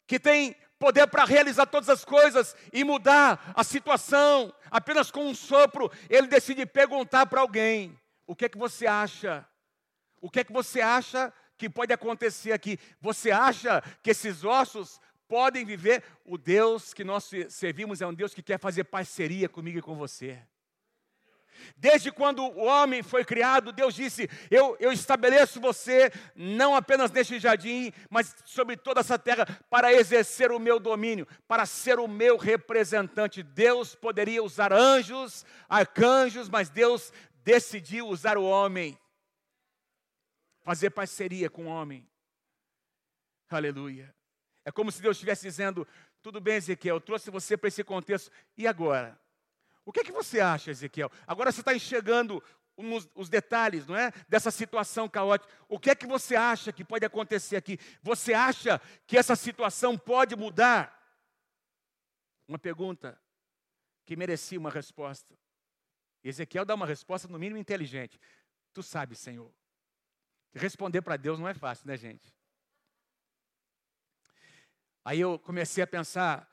que 0.06 0.18
tem 0.18 0.56
poder 0.78 1.06
para 1.06 1.26
realizar 1.26 1.66
todas 1.66 1.90
as 1.90 2.02
coisas 2.02 2.56
e 2.72 2.82
mudar 2.82 3.52
a 3.54 3.62
situação, 3.62 4.52
apenas 4.70 5.10
com 5.10 5.26
um 5.26 5.34
sopro, 5.34 5.92
ele 6.08 6.26
decide 6.26 6.64
perguntar 6.64 7.26
para 7.26 7.42
alguém: 7.42 7.94
o 8.26 8.34
que 8.34 8.46
é 8.46 8.48
que 8.48 8.58
você 8.58 8.86
acha? 8.86 9.46
O 10.18 10.30
que 10.30 10.40
é 10.40 10.44
que 10.44 10.52
você 10.52 10.80
acha 10.80 11.30
que 11.58 11.68
pode 11.68 11.92
acontecer 11.92 12.52
aqui? 12.52 12.78
Você 13.02 13.30
acha 13.30 13.82
que 14.02 14.10
esses 14.10 14.44
ossos 14.44 14.98
podem 15.28 15.62
viver? 15.62 16.02
O 16.24 16.38
Deus 16.38 16.94
que 16.94 17.04
nós 17.04 17.30
servimos 17.50 18.00
é 18.00 18.06
um 18.06 18.14
Deus 18.14 18.32
que 18.32 18.42
quer 18.42 18.58
fazer 18.58 18.84
parceria 18.84 19.48
comigo 19.48 19.78
e 19.78 19.82
com 19.82 19.94
você. 19.94 20.42
Desde 21.76 22.10
quando 22.10 22.42
o 22.42 22.64
homem 22.64 23.02
foi 23.02 23.24
criado, 23.24 23.72
Deus 23.72 23.94
disse: 23.94 24.28
eu, 24.50 24.76
eu 24.80 24.92
estabeleço 24.92 25.60
você 25.60 26.12
não 26.34 26.74
apenas 26.74 27.10
neste 27.10 27.38
jardim, 27.38 27.92
mas 28.10 28.34
sobre 28.44 28.76
toda 28.76 29.00
essa 29.00 29.18
terra, 29.18 29.46
para 29.68 29.92
exercer 29.92 30.50
o 30.50 30.58
meu 30.58 30.78
domínio, 30.78 31.26
para 31.46 31.66
ser 31.66 31.98
o 31.98 32.08
meu 32.08 32.36
representante. 32.36 33.42
Deus 33.42 33.94
poderia 33.94 34.42
usar 34.42 34.72
anjos, 34.72 35.44
arcanjos, 35.68 36.48
mas 36.48 36.68
Deus 36.68 37.12
decidiu 37.44 38.08
usar 38.08 38.38
o 38.38 38.44
homem, 38.44 38.98
fazer 40.62 40.90
parceria 40.90 41.50
com 41.50 41.66
o 41.66 41.68
homem. 41.68 42.08
Aleluia. 43.48 44.14
É 44.64 44.70
como 44.70 44.90
se 44.90 45.02
Deus 45.02 45.16
estivesse 45.16 45.42
dizendo: 45.42 45.86
tudo 46.22 46.40
bem, 46.40 46.56
Ezequiel, 46.56 46.96
eu 46.96 47.00
trouxe 47.00 47.30
você 47.30 47.56
para 47.56 47.68
esse 47.68 47.82
contexto, 47.82 48.30
e 48.56 48.66
agora? 48.66 49.20
O 49.84 49.92
que 49.92 50.00
é 50.00 50.04
que 50.04 50.12
você 50.12 50.40
acha, 50.40 50.70
Ezequiel? 50.70 51.10
Agora 51.26 51.50
você 51.50 51.60
está 51.60 51.74
enxergando 51.74 52.42
os 53.14 53.28
detalhes, 53.28 53.86
não 53.86 53.96
é? 53.96 54.12
Dessa 54.28 54.50
situação 54.50 55.08
caótica. 55.08 55.52
O 55.68 55.78
que 55.78 55.90
é 55.90 55.94
que 55.94 56.06
você 56.06 56.34
acha 56.36 56.72
que 56.72 56.84
pode 56.84 57.04
acontecer 57.04 57.56
aqui? 57.56 57.78
Você 58.02 58.32
acha 58.32 58.80
que 59.06 59.16
essa 59.18 59.36
situação 59.36 59.98
pode 59.98 60.34
mudar? 60.36 60.98
Uma 62.48 62.58
pergunta 62.58 63.20
que 64.04 64.16
merecia 64.16 64.58
uma 64.58 64.70
resposta. 64.70 65.38
Ezequiel 66.24 66.64
dá 66.64 66.74
uma 66.74 66.86
resposta, 66.86 67.28
no 67.28 67.38
mínimo, 67.38 67.58
inteligente. 67.58 68.20
Tu 68.72 68.82
sabes, 68.82 69.18
Senhor. 69.18 69.52
Responder 70.54 71.02
para 71.02 71.16
Deus 71.16 71.38
não 71.38 71.48
é 71.48 71.54
fácil, 71.54 71.86
né, 71.86 71.96
gente? 71.96 72.32
Aí 75.04 75.20
eu 75.20 75.38
comecei 75.38 75.82
a 75.82 75.86
pensar 75.86 76.48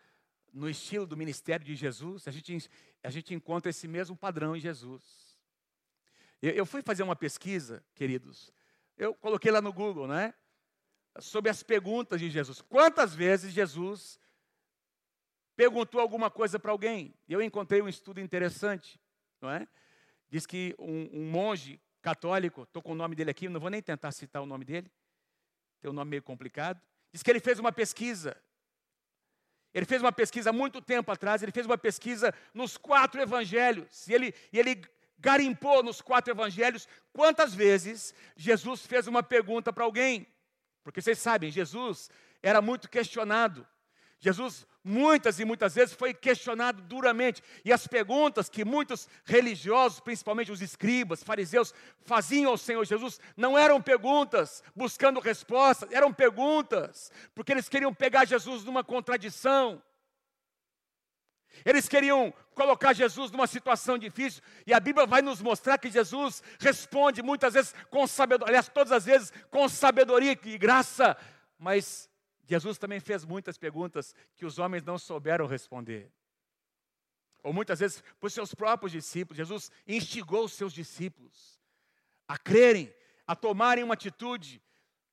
no 0.52 0.70
estilo 0.70 1.06
do 1.06 1.16
ministério 1.16 1.66
de 1.66 1.76
Jesus, 1.76 2.28
a 2.28 2.32
gente, 2.32 2.70
a 3.04 3.10
gente 3.10 3.34
encontra 3.34 3.70
esse 3.70 3.88
mesmo 3.88 4.16
padrão 4.16 4.56
em 4.56 4.60
Jesus. 4.60 5.38
Eu, 6.42 6.52
eu 6.52 6.66
fui 6.66 6.82
fazer 6.82 7.04
uma 7.04 7.16
pesquisa, 7.16 7.84
queridos, 7.96 8.52
eu 8.98 9.14
coloquei 9.16 9.52
lá 9.52 9.62
no 9.62 9.72
Google, 9.72 10.08
né? 10.08 10.34
Sobre 11.20 11.50
as 11.50 11.64
perguntas 11.64 12.20
de 12.20 12.30
Jesus. 12.30 12.62
Quantas 12.62 13.16
vezes 13.16 13.54
Jesus 13.54 14.20
perguntou 15.56 16.00
alguma 16.00 16.30
coisa 16.30 16.60
para 16.60 16.72
alguém? 16.72 17.14
Eu 17.28 17.42
encontrei 17.42 17.82
um 17.82 17.88
estudo 17.88 18.20
interessante, 18.20 19.00
não 19.42 19.50
é? 19.50 19.68
Diz 20.30 20.46
que 20.46 20.76
um, 20.78 21.10
um 21.14 21.32
monge 21.32 21.82
católico, 22.02 22.64
estou 22.64 22.82
com 22.82 22.92
o 22.92 22.96
nome 22.96 23.16
dele 23.16 23.32
aqui, 23.32 23.50
não 23.50 23.60
vou 23.60 23.70
nem 23.70 23.82
tentar 23.82 24.12
citar 24.12 24.42
o 24.42 24.46
nome 24.46 24.66
dele, 24.66 24.92
tem 25.82 25.90
um 25.90 25.94
nome 25.94 26.12
meio 26.12 26.24
complicado. 26.24 26.82
Diz 27.12 27.24
que 27.24 27.32
ele 27.32 27.40
fez 27.40 27.58
uma 27.58 27.72
pesquisa 27.72 28.40
ele 29.74 29.86
fez 29.86 30.02
uma 30.02 30.12
pesquisa 30.12 30.50
há 30.50 30.54
muito 30.54 30.82
tempo 30.82 31.12
atrás, 31.12 31.44
ele 31.44 31.52
fez 31.52 31.66
uma 31.66 31.78
pesquisa 31.78 32.34
nos 32.54 32.78
quatro 32.78 33.22
evangelhos, 33.22 34.08
e 34.08 34.14
ele, 34.14 34.34
e 34.52 34.60
ele 34.60 34.82
garimpou 35.18 35.84
nos 35.84 36.02
quatro 36.02 36.34
evangelhos 36.34 36.88
quantas 37.12 37.54
vezes 37.54 38.14
Jesus 38.36 38.86
fez 38.86 39.08
uma 39.08 39.22
pergunta 39.22 39.72
para 39.72 39.84
alguém. 39.84 40.26
Porque 40.84 41.02
vocês 41.02 41.20
sabem, 41.20 41.52
Jesus 41.52 42.10
era 42.42 42.62
muito 42.62 42.90
questionado. 42.90 43.68
Jesus 44.20 44.68
muitas 44.84 45.40
e 45.40 45.46
muitas 45.46 45.76
vezes 45.76 45.96
foi 45.96 46.14
questionado 46.14 46.82
duramente. 46.82 47.42
E 47.64 47.72
as 47.72 47.88
perguntas 47.88 48.50
que 48.50 48.66
muitos 48.66 49.08
religiosos, 49.24 50.00
principalmente 50.00 50.52
os 50.52 50.62
escribas, 50.62 51.24
fariseus, 51.24 51.74
faziam 52.02 52.52
ao 52.52 52.58
Senhor 52.58 52.84
Jesus, 52.86 53.20
não 53.38 53.58
eram 53.58 53.82
perguntas 53.82 54.64
buscando 54.76 55.20
respostas, 55.20 55.92
eram 55.92 56.14
perguntas 56.14 57.12
porque 57.34 57.52
eles 57.52 57.70
queriam 57.70 57.94
pegar 57.94 58.26
Jesus 58.26 58.64
numa 58.64 58.84
contradição. 58.84 59.82
Eles 61.66 61.90
queriam 61.90 62.34
colocar 62.54 62.94
Jesus 62.94 63.32
numa 63.32 63.48
situação 63.48 63.98
difícil, 63.98 64.42
e 64.68 64.74
a 64.74 64.80
Bíblia 64.80 65.08
vai 65.08 65.22
nos 65.22 65.42
mostrar 65.42 65.78
que 65.78 65.90
Jesus 65.90 66.44
responde 66.60 67.22
muitas 67.22 67.54
vezes 67.54 67.74
com 67.90 68.06
sabedoria, 68.06 68.52
aliás, 68.52 68.70
todas 68.70 68.92
as 68.92 69.06
vezes 69.06 69.34
com 69.50 69.68
sabedoria 69.68 70.38
e 70.44 70.58
graça, 70.58 71.18
mas 71.58 72.10
Jesus 72.50 72.80
também 72.80 73.00
fez 73.00 73.24
muitas 73.24 73.60
perguntas 73.60 74.16
que 74.36 74.44
os 74.44 74.58
homens 74.58 74.84
não 74.84 74.98
souberam 74.98 75.46
responder. 75.46 76.12
Ou 77.44 77.54
muitas 77.54 77.80
vezes 77.80 78.04
os 78.20 78.34
seus 78.34 78.56
próprios 78.56 78.92
discípulos. 78.92 79.38
Jesus 79.38 79.72
instigou 79.88 80.46
os 80.46 80.54
seus 80.54 80.74
discípulos 80.74 81.62
a 82.28 82.40
crerem, 82.40 82.92
a 83.28 83.36
tomarem 83.36 83.84
uma 83.84 83.94
atitude 83.94 84.60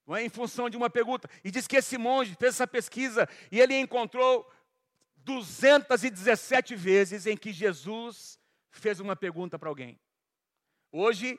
é, 0.09 0.23
em 0.23 0.31
função 0.31 0.71
de 0.71 0.79
uma 0.79 0.89
pergunta. 0.89 1.29
E 1.45 1.51
diz 1.51 1.67
que 1.67 1.77
esse 1.77 1.99
monge 1.99 2.35
fez 2.37 2.55
essa 2.55 2.67
pesquisa 2.67 3.29
e 3.53 3.61
ele 3.61 3.75
encontrou 3.75 4.51
217 5.19 6.75
vezes 6.75 7.27
em 7.27 7.37
que 7.37 7.53
Jesus 7.53 8.41
fez 8.71 8.99
uma 8.99 9.15
pergunta 9.15 9.59
para 9.59 9.69
alguém. 9.69 10.01
Hoje 10.91 11.39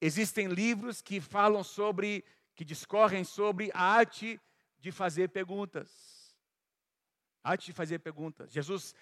existem 0.00 0.48
livros 0.48 1.00
que 1.00 1.20
falam 1.20 1.62
sobre, 1.62 2.24
que 2.56 2.64
discorrem 2.64 3.22
sobre 3.22 3.70
a 3.72 3.82
arte 3.82 4.40
de 4.86 4.92
fazer 4.92 5.30
perguntas. 5.30 6.32
Antes 7.44 7.66
de 7.66 7.72
fazer 7.72 7.98
perguntas, 7.98 8.52
Jesus 8.52 8.94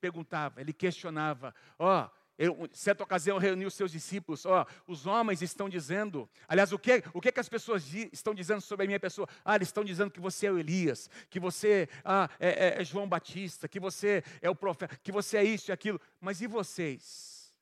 perguntava, 0.00 0.60
ele 0.60 0.72
questionava: 0.72 1.52
ó, 1.76 2.08
oh, 2.38 2.68
certa 2.72 3.02
ocasião 3.02 3.36
reuniu 3.36 3.68
seus 3.68 3.90
discípulos, 3.90 4.46
ó, 4.46 4.62
oh, 4.62 4.92
os 4.92 5.04
homens 5.04 5.42
estão 5.42 5.68
dizendo, 5.68 6.30
aliás, 6.46 6.72
o 6.72 6.78
que, 6.78 7.02
o 7.12 7.20
que, 7.20 7.32
que 7.32 7.40
as 7.40 7.48
pessoas 7.48 7.84
di, 7.84 8.08
estão 8.12 8.32
dizendo 8.32 8.60
sobre 8.60 8.84
a 8.84 8.86
minha 8.86 9.00
pessoa? 9.00 9.28
Ah, 9.44 9.56
eles 9.56 9.68
estão 9.68 9.84
dizendo 9.84 10.10
que 10.10 10.20
você 10.20 10.46
é 10.46 10.52
o 10.52 10.58
Elias, 10.58 11.10
que 11.28 11.40
você 11.40 11.88
ah, 12.04 12.30
é, 12.38 12.78
é, 12.78 12.80
é 12.80 12.84
João 12.84 13.08
Batista, 13.08 13.66
que 13.66 13.80
você 13.80 14.22
é 14.40 14.48
o 14.48 14.54
profeta, 14.54 14.96
que 15.02 15.10
você 15.10 15.36
é 15.36 15.44
isso 15.44 15.70
e 15.70 15.72
aquilo. 15.72 16.00
Mas 16.20 16.40
e 16.40 16.46
vocês? 16.46 17.52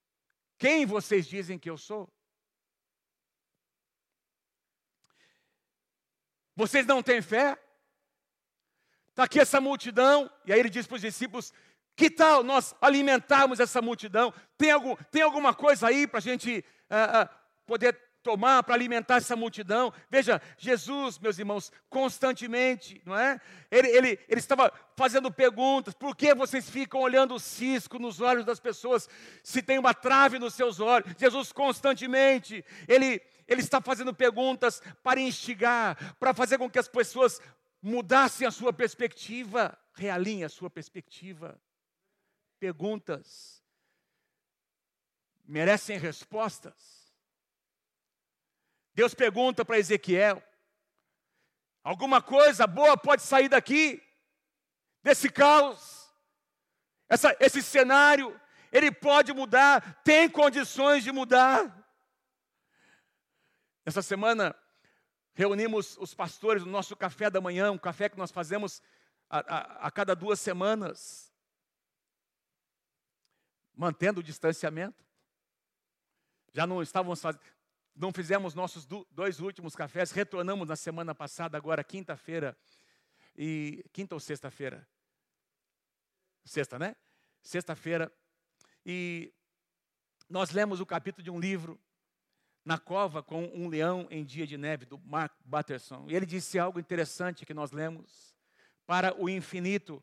Quem 0.59 0.85
vocês 0.85 1.27
dizem 1.27 1.59
que 1.59 1.71
eu 1.71 1.79
sou? 1.79 2.07
Vocês 6.61 6.85
não 6.85 7.03
têm 7.03 7.23
fé? 7.23 7.59
Está 9.09 9.25
aqui 9.25 9.41
essa 9.41 9.63
multidão. 9.63 10.31
E 10.45 10.53
aí 10.53 10.61
ele 10.61 10.69
diz 10.69 10.87
para 10.87 10.97
os 10.97 11.01
discípulos: 11.01 11.55
Que 11.97 12.11
tal 12.11 12.43
nós 12.43 12.75
alimentarmos 12.83 13.61
essa 13.61 13.81
multidão? 13.81 14.31
Tem, 14.59 14.71
algum, 14.71 14.95
tem 15.11 15.23
alguma 15.23 15.55
coisa 15.55 15.89
aí 15.89 16.07
para 16.07 16.19
a 16.19 16.21
gente 16.21 16.63
uh, 16.91 17.25
uh, 17.25 17.29
poder 17.65 17.99
tomar 18.23 18.63
para 18.63 18.75
alimentar 18.75 19.17
essa 19.17 19.35
multidão. 19.35 19.91
Veja, 20.11 20.39
Jesus, 20.59 21.19
meus 21.19 21.39
irmãos, 21.39 21.73
constantemente, 21.89 23.01
não 23.07 23.19
é? 23.19 23.41
Ele, 23.71 23.89
ele, 23.89 24.19
ele 24.29 24.41
estava 24.41 24.71
fazendo 24.95 25.33
perguntas: 25.33 25.95
por 25.95 26.15
que 26.15 26.35
vocês 26.35 26.69
ficam 26.69 27.01
olhando 27.01 27.35
o 27.35 27.41
cisco 27.41 27.99
nos 27.99 28.21
olhos 28.21 28.45
das 28.45 28.61
pessoas, 28.61 29.09
se 29.43 29.63
tem 29.63 29.79
uma 29.79 29.95
trave 29.95 30.39
nos 30.39 30.53
seus 30.53 30.79
olhos? 30.79 31.11
Jesus, 31.19 31.53
constantemente, 31.53 32.63
ele, 32.87 33.23
ele 33.51 33.61
está 33.61 33.81
fazendo 33.81 34.15
perguntas 34.15 34.81
para 35.03 35.21
instigar, 35.21 36.17
para 36.21 36.33
fazer 36.33 36.57
com 36.57 36.71
que 36.71 36.79
as 36.79 36.87
pessoas 36.87 37.41
mudassem 37.83 38.47
a 38.47 38.51
sua 38.53 38.73
perspectiva, 38.73 39.77
realinhem 39.93 40.45
a 40.45 40.49
sua 40.49 40.71
perspectiva. 40.71 41.61
Perguntas 42.61 43.61
merecem 45.45 45.99
respostas. 45.99 47.13
Deus 48.95 49.15
pergunta 49.15 49.65
para 49.65 49.79
Ezequiel: 49.79 50.41
alguma 51.83 52.23
coisa 52.23 52.69
boa 52.69 52.97
pode 52.97 53.23
sair 53.23 53.49
daqui, 53.49 54.01
desse 55.03 55.29
caos, 55.29 56.09
essa, 57.09 57.37
esse 57.41 57.61
cenário, 57.61 58.41
ele 58.71 58.93
pode 58.93 59.33
mudar, 59.33 60.01
tem 60.05 60.31
condições 60.31 61.03
de 61.03 61.11
mudar. 61.11 61.80
Essa 63.85 64.03
semana, 64.03 64.55
reunimos 65.33 65.97
os 65.99 66.15
pastores 66.15 66.65
no 66.65 66.71
nosso 66.71 66.95
café 66.97 67.31
da 67.31 67.41
manhã, 67.41 67.71
um 67.71 67.79
café 67.79 68.09
que 68.09 68.19
nós 68.19 68.31
fazemos 68.31 68.83
a, 69.29 69.39
a, 69.39 69.87
a 69.87 69.91
cada 69.91 70.15
duas 70.15 70.39
semanas, 70.39 71.33
mantendo 73.75 74.21
o 74.21 74.23
distanciamento. 74.23 75.05
Já 76.53 76.67
não 76.67 76.83
estávamos 76.83 77.21
fazendo, 77.21 77.43
não 77.95 78.13
fizemos 78.13 78.55
nossos 78.55 78.87
dois 79.11 79.41
últimos 79.41 79.75
cafés, 79.75 80.11
retornamos 80.11 80.69
na 80.69 80.77
semana 80.77 81.15
passada, 81.15 81.57
agora 81.57 81.83
quinta-feira, 81.85 82.57
e 83.37 83.85
quinta 83.93 84.15
ou 84.15 84.21
sexta-feira? 84.21 84.87
Sexta, 86.45 86.79
né? 86.79 86.97
Sexta-feira, 87.43 88.13
e 88.85 89.33
nós 90.29 90.51
lemos 90.51 90.81
o 90.81 90.87
capítulo 90.87 91.23
de 91.23 91.31
um 91.31 91.41
livro, 91.41 91.81
Na 92.65 92.79
Cova 92.79 93.23
com 93.23 93.45
um 93.55 93.69
Leão 93.69 94.07
em 94.11 94.25
Dia 94.25 94.47
de 94.47 94.57
Neve, 94.57 94.85
do 94.85 94.99
Mark 94.99 95.33
Batterson. 95.45 96.07
E 96.09 96.15
ele 96.15 96.27
disse 96.27 96.59
algo 96.59 96.79
interessante 96.79 97.47
que 97.47 97.55
nós 97.55 97.73
lemos. 97.73 98.35
Para 98.87 99.15
o 99.21 99.29
infinito, 99.29 100.03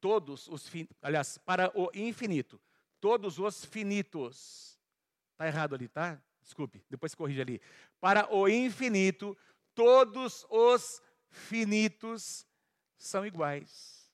todos 0.00 0.48
os, 0.48 0.70
aliás, 1.02 1.38
para 1.38 1.70
o 1.78 1.90
infinito, 1.94 2.60
todos 3.00 3.38
os 3.38 3.64
finitos. 3.64 4.78
Está 5.32 5.46
errado 5.46 5.74
ali, 5.74 5.88
tá? 5.88 6.20
desculpe, 6.50 6.84
depois 6.90 7.14
corrija 7.14 7.42
ali. 7.42 7.60
Para 8.00 8.32
o 8.34 8.48
infinito, 8.48 9.36
todos 9.74 10.44
os 10.50 11.00
finitos 11.28 12.46
são 12.98 13.24
iguais. 13.24 14.10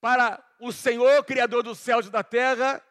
Para 0.00 0.42
o 0.58 0.72
Senhor, 0.72 1.24
Criador 1.24 1.62
dos 1.62 1.78
céus 1.78 2.06
e 2.06 2.10
da 2.10 2.24
terra, 2.24 2.82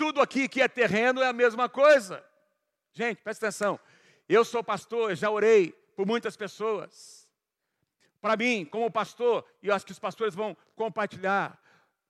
tudo 0.00 0.22
aqui 0.22 0.48
que 0.48 0.62
é 0.62 0.66
terreno 0.66 1.20
é 1.20 1.28
a 1.28 1.32
mesma 1.32 1.68
coisa. 1.68 2.24
Gente, 2.90 3.20
presta 3.20 3.48
atenção. 3.48 3.78
Eu 4.26 4.46
sou 4.46 4.64
pastor, 4.64 5.14
já 5.14 5.30
orei 5.30 5.72
por 5.94 6.06
muitas 6.06 6.38
pessoas. 6.38 7.28
Para 8.18 8.34
mim, 8.34 8.64
como 8.64 8.90
pastor, 8.90 9.44
e 9.62 9.68
eu 9.68 9.74
acho 9.74 9.84
que 9.84 9.92
os 9.92 9.98
pastores 9.98 10.34
vão 10.34 10.56
compartilhar, 10.74 11.60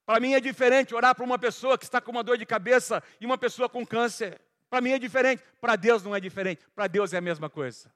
para 0.06 0.20
mim 0.20 0.34
é 0.34 0.40
diferente 0.40 0.94
orar 0.94 1.16
para 1.16 1.24
uma 1.24 1.36
pessoa 1.36 1.76
que 1.76 1.82
está 1.82 2.00
com 2.00 2.12
uma 2.12 2.22
dor 2.22 2.38
de 2.38 2.46
cabeça 2.46 3.02
e 3.20 3.26
uma 3.26 3.36
pessoa 3.36 3.68
com 3.68 3.84
câncer. 3.84 4.40
Para 4.68 4.80
mim 4.80 4.92
é 4.92 4.98
diferente, 4.98 5.42
para 5.60 5.74
Deus 5.74 6.04
não 6.04 6.14
é 6.14 6.20
diferente, 6.20 6.64
para 6.72 6.86
Deus 6.86 7.12
é 7.12 7.18
a 7.18 7.20
mesma 7.20 7.50
coisa. 7.50 7.92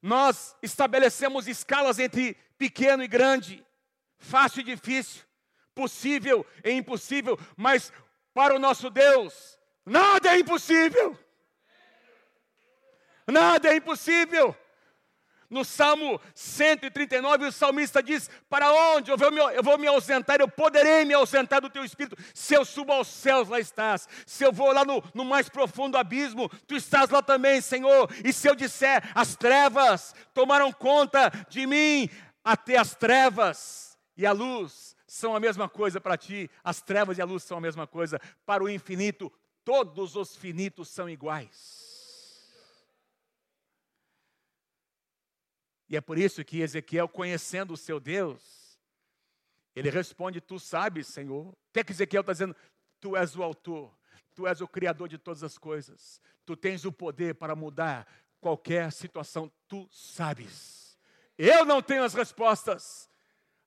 Nós 0.00 0.56
estabelecemos 0.62 1.46
escalas 1.46 1.98
entre 1.98 2.38
pequeno 2.56 3.02
e 3.02 3.08
grande, 3.08 3.62
fácil 4.18 4.60
e 4.60 4.64
difícil, 4.64 5.25
possível 5.76 6.44
e 6.64 6.72
impossível, 6.72 7.38
mas 7.54 7.92
para 8.32 8.56
o 8.56 8.58
nosso 8.58 8.88
Deus, 8.88 9.58
nada 9.84 10.34
é 10.34 10.38
impossível. 10.40 11.16
Nada 13.26 13.68
é 13.68 13.76
impossível. 13.76 14.56
No 15.48 15.64
Salmo 15.64 16.20
139, 16.34 17.46
o 17.46 17.52
salmista 17.52 18.02
diz: 18.02 18.28
Para 18.48 18.72
onde 18.72 19.10
eu 19.10 19.16
vou, 19.16 19.30
me, 19.30 19.38
eu 19.38 19.62
vou 19.62 19.78
me 19.78 19.86
ausentar? 19.86 20.40
Eu 20.40 20.48
poderei 20.48 21.04
me 21.04 21.14
ausentar 21.14 21.60
do 21.60 21.70
teu 21.70 21.84
espírito. 21.84 22.16
Se 22.34 22.54
eu 22.54 22.64
subo 22.64 22.92
aos 22.92 23.06
céus, 23.06 23.48
lá 23.48 23.60
estás. 23.60 24.08
Se 24.24 24.44
eu 24.44 24.52
vou 24.52 24.72
lá 24.72 24.84
no, 24.84 25.02
no 25.14 25.24
mais 25.24 25.48
profundo 25.48 25.96
abismo, 25.96 26.48
tu 26.66 26.74
estás 26.74 27.10
lá 27.10 27.22
também, 27.22 27.60
Senhor. 27.60 28.10
E 28.24 28.32
se 28.32 28.48
eu 28.48 28.56
disser: 28.56 29.02
As 29.14 29.36
trevas 29.36 30.14
tomaram 30.34 30.72
conta 30.72 31.30
de 31.48 31.64
mim, 31.66 32.08
até 32.42 32.76
as 32.76 32.94
trevas 32.94 33.96
e 34.16 34.26
a 34.26 34.32
luz 34.32 34.95
são 35.16 35.34
a 35.34 35.40
mesma 35.40 35.68
coisa 35.68 36.00
para 36.00 36.16
ti. 36.16 36.50
As 36.62 36.80
trevas 36.80 37.18
e 37.18 37.22
a 37.22 37.24
luz 37.24 37.42
são 37.42 37.58
a 37.58 37.60
mesma 37.60 37.86
coisa. 37.86 38.20
Para 38.44 38.62
o 38.62 38.68
infinito, 38.68 39.32
todos 39.64 40.14
os 40.14 40.36
finitos 40.36 40.88
são 40.88 41.08
iguais. 41.08 41.84
E 45.88 45.96
é 45.96 46.00
por 46.00 46.18
isso 46.18 46.44
que 46.44 46.60
Ezequiel, 46.60 47.08
conhecendo 47.08 47.74
o 47.74 47.76
seu 47.76 47.98
Deus, 47.98 48.78
ele 49.74 49.88
responde: 49.90 50.40
Tu 50.40 50.58
sabes, 50.58 51.06
Senhor. 51.06 51.48
O 51.48 51.56
que, 51.72 51.80
é 51.80 51.84
que 51.84 51.92
Ezequiel 51.92 52.20
está 52.20 52.32
dizendo? 52.32 52.56
Tu 53.00 53.16
és 53.16 53.36
o 53.36 53.42
autor, 53.42 53.96
tu 54.34 54.46
és 54.46 54.60
o 54.60 54.68
criador 54.68 55.08
de 55.08 55.18
todas 55.18 55.42
as 55.42 55.56
coisas, 55.56 56.20
tu 56.44 56.56
tens 56.56 56.84
o 56.84 56.92
poder 56.92 57.34
para 57.34 57.54
mudar 57.54 58.06
qualquer 58.40 58.90
situação, 58.90 59.50
tu 59.68 59.88
sabes. 59.90 60.98
Eu 61.38 61.64
não 61.64 61.82
tenho 61.82 62.02
as 62.02 62.14
respostas, 62.14 63.08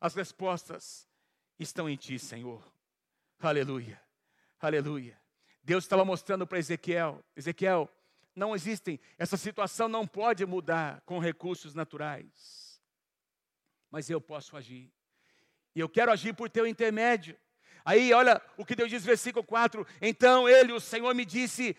as 0.01 0.15
respostas 0.15 1.08
estão 1.59 1.89
em 1.89 1.95
ti, 1.95 2.17
Senhor. 2.17 2.63
Aleluia, 3.39 4.01
aleluia. 4.59 5.19
Deus 5.61 5.83
estava 5.83 6.03
mostrando 6.05 6.47
para 6.47 6.57
Ezequiel: 6.57 7.23
Ezequiel, 7.35 7.89
não 8.35 8.55
existem, 8.55 8.99
essa 9.17 9.37
situação 9.37 9.87
não 9.87 10.07
pode 10.07 10.45
mudar 10.45 11.01
com 11.05 11.19
recursos 11.19 11.75
naturais. 11.75 12.81
Mas 13.91 14.09
eu 14.09 14.21
posso 14.21 14.55
agir. 14.55 14.91
E 15.75 15.79
eu 15.79 15.89
quero 15.89 16.11
agir 16.11 16.33
por 16.33 16.49
teu 16.49 16.65
intermédio. 16.65 17.37
Aí, 17.83 18.13
olha 18.13 18.41
o 18.57 18.65
que 18.65 18.75
Deus 18.75 18.89
diz, 18.89 19.03
versículo 19.03 19.43
4. 19.43 19.85
Então 20.01 20.47
ele, 20.47 20.73
o 20.73 20.79
Senhor, 20.79 21.13
me 21.13 21.25
disse: 21.25 21.75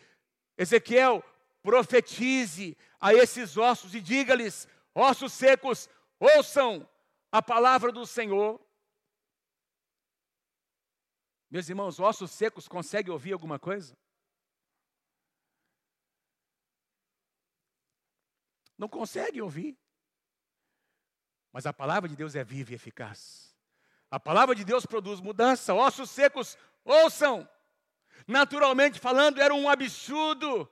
Ezequiel, 0.57 1.25
profetize 1.63 2.77
a 3.01 3.15
esses 3.15 3.57
ossos 3.57 3.95
e 3.95 4.01
diga-lhes: 4.01 4.69
ossos 4.95 5.33
secos, 5.33 5.89
ouçam 6.19 6.89
a 7.31 7.41
palavra 7.43 7.93
do 7.93 8.07
Senhor. 8.07 8.61
Meus 11.51 11.69
irmãos, 11.69 11.99
ossos 11.99 12.31
secos 12.31 12.69
conseguem 12.69 13.13
ouvir 13.13 13.33
alguma 13.33 13.59
coisa? 13.59 13.97
não 18.81 18.89
conseguem 18.89 19.43
ouvir. 19.43 19.79
Mas 21.53 21.67
a 21.67 21.73
palavra 21.73 22.09
de 22.09 22.17
Deus 22.17 22.35
é 22.35 22.43
viva 22.43 22.73
e 22.73 22.75
eficaz. 22.75 23.55
A 24.11 24.19
palavra 24.19 24.55
de 24.55 24.65
Deus 24.65 24.87
produz 24.87 25.21
mudança. 25.21 25.75
Ossos 25.75 26.09
secos, 26.11 26.57
ouçam. 26.83 27.47
Naturalmente 28.27 28.99
falando, 28.99 29.41
era 29.41 29.55
um 29.55 29.69
absurdo 29.69 30.69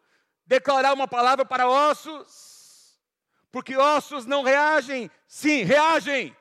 declarar 0.47 0.95
uma 0.95 1.07
palavra 1.07 1.45
para 1.45 1.69
ossos, 1.69 2.99
porque 3.53 3.77
ossos 3.77 4.25
não 4.25 4.43
reagem. 4.43 5.11
Sim, 5.27 5.63
reagem. 5.63 6.35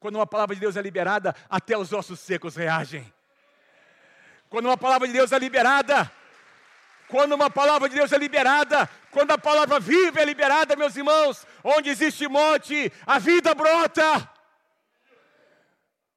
Quando 0.00 0.16
uma 0.16 0.26
palavra 0.26 0.56
de 0.56 0.60
Deus 0.60 0.76
é 0.76 0.82
liberada, 0.82 1.34
até 1.48 1.78
os 1.78 1.92
ossos 1.92 2.18
secos 2.18 2.56
reagem. 2.56 3.12
Quando 4.50 4.66
uma 4.66 4.76
palavra 4.76 5.06
de 5.06 5.14
Deus 5.14 5.30
é 5.30 5.38
liberada, 5.38 6.10
quando 7.06 7.34
uma 7.34 7.48
palavra 7.48 7.88
de 7.88 7.94
Deus 7.94 8.12
é 8.12 8.18
liberada, 8.18 8.90
quando 9.12 9.30
a 9.30 9.38
palavra 9.38 9.78
viva 9.78 10.20
é 10.20 10.24
liberada, 10.24 10.74
meus 10.74 10.96
irmãos, 10.96 11.46
onde 11.62 11.88
existe 11.88 12.26
morte, 12.26 12.92
a 13.06 13.20
vida 13.20 13.54
brota. 13.54 14.28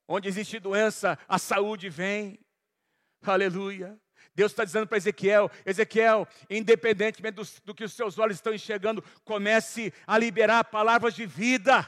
Onde 0.08 0.28
existe 0.28 0.60
doença, 0.60 1.18
a 1.30 1.38
saúde 1.38 1.90
vem. 1.90 2.40
Aleluia. 3.24 4.00
Deus 4.34 4.52
está 4.52 4.66
dizendo 4.66 4.88
para 4.88 4.98
Ezequiel: 4.98 5.52
Ezequiel, 5.64 6.28
independentemente 6.50 7.36
do, 7.36 7.48
do, 7.66 7.76
que 7.76 7.84
os 7.84 7.94
seus 7.94 8.18
olhos 8.18 8.38
estão 8.38 8.52
enxergando, 8.52 9.04
comece 9.24 9.94
a 10.08 10.18
liberar 10.18 10.64
palavras 10.64 11.14
de 11.14 11.28
vida. 11.28 11.88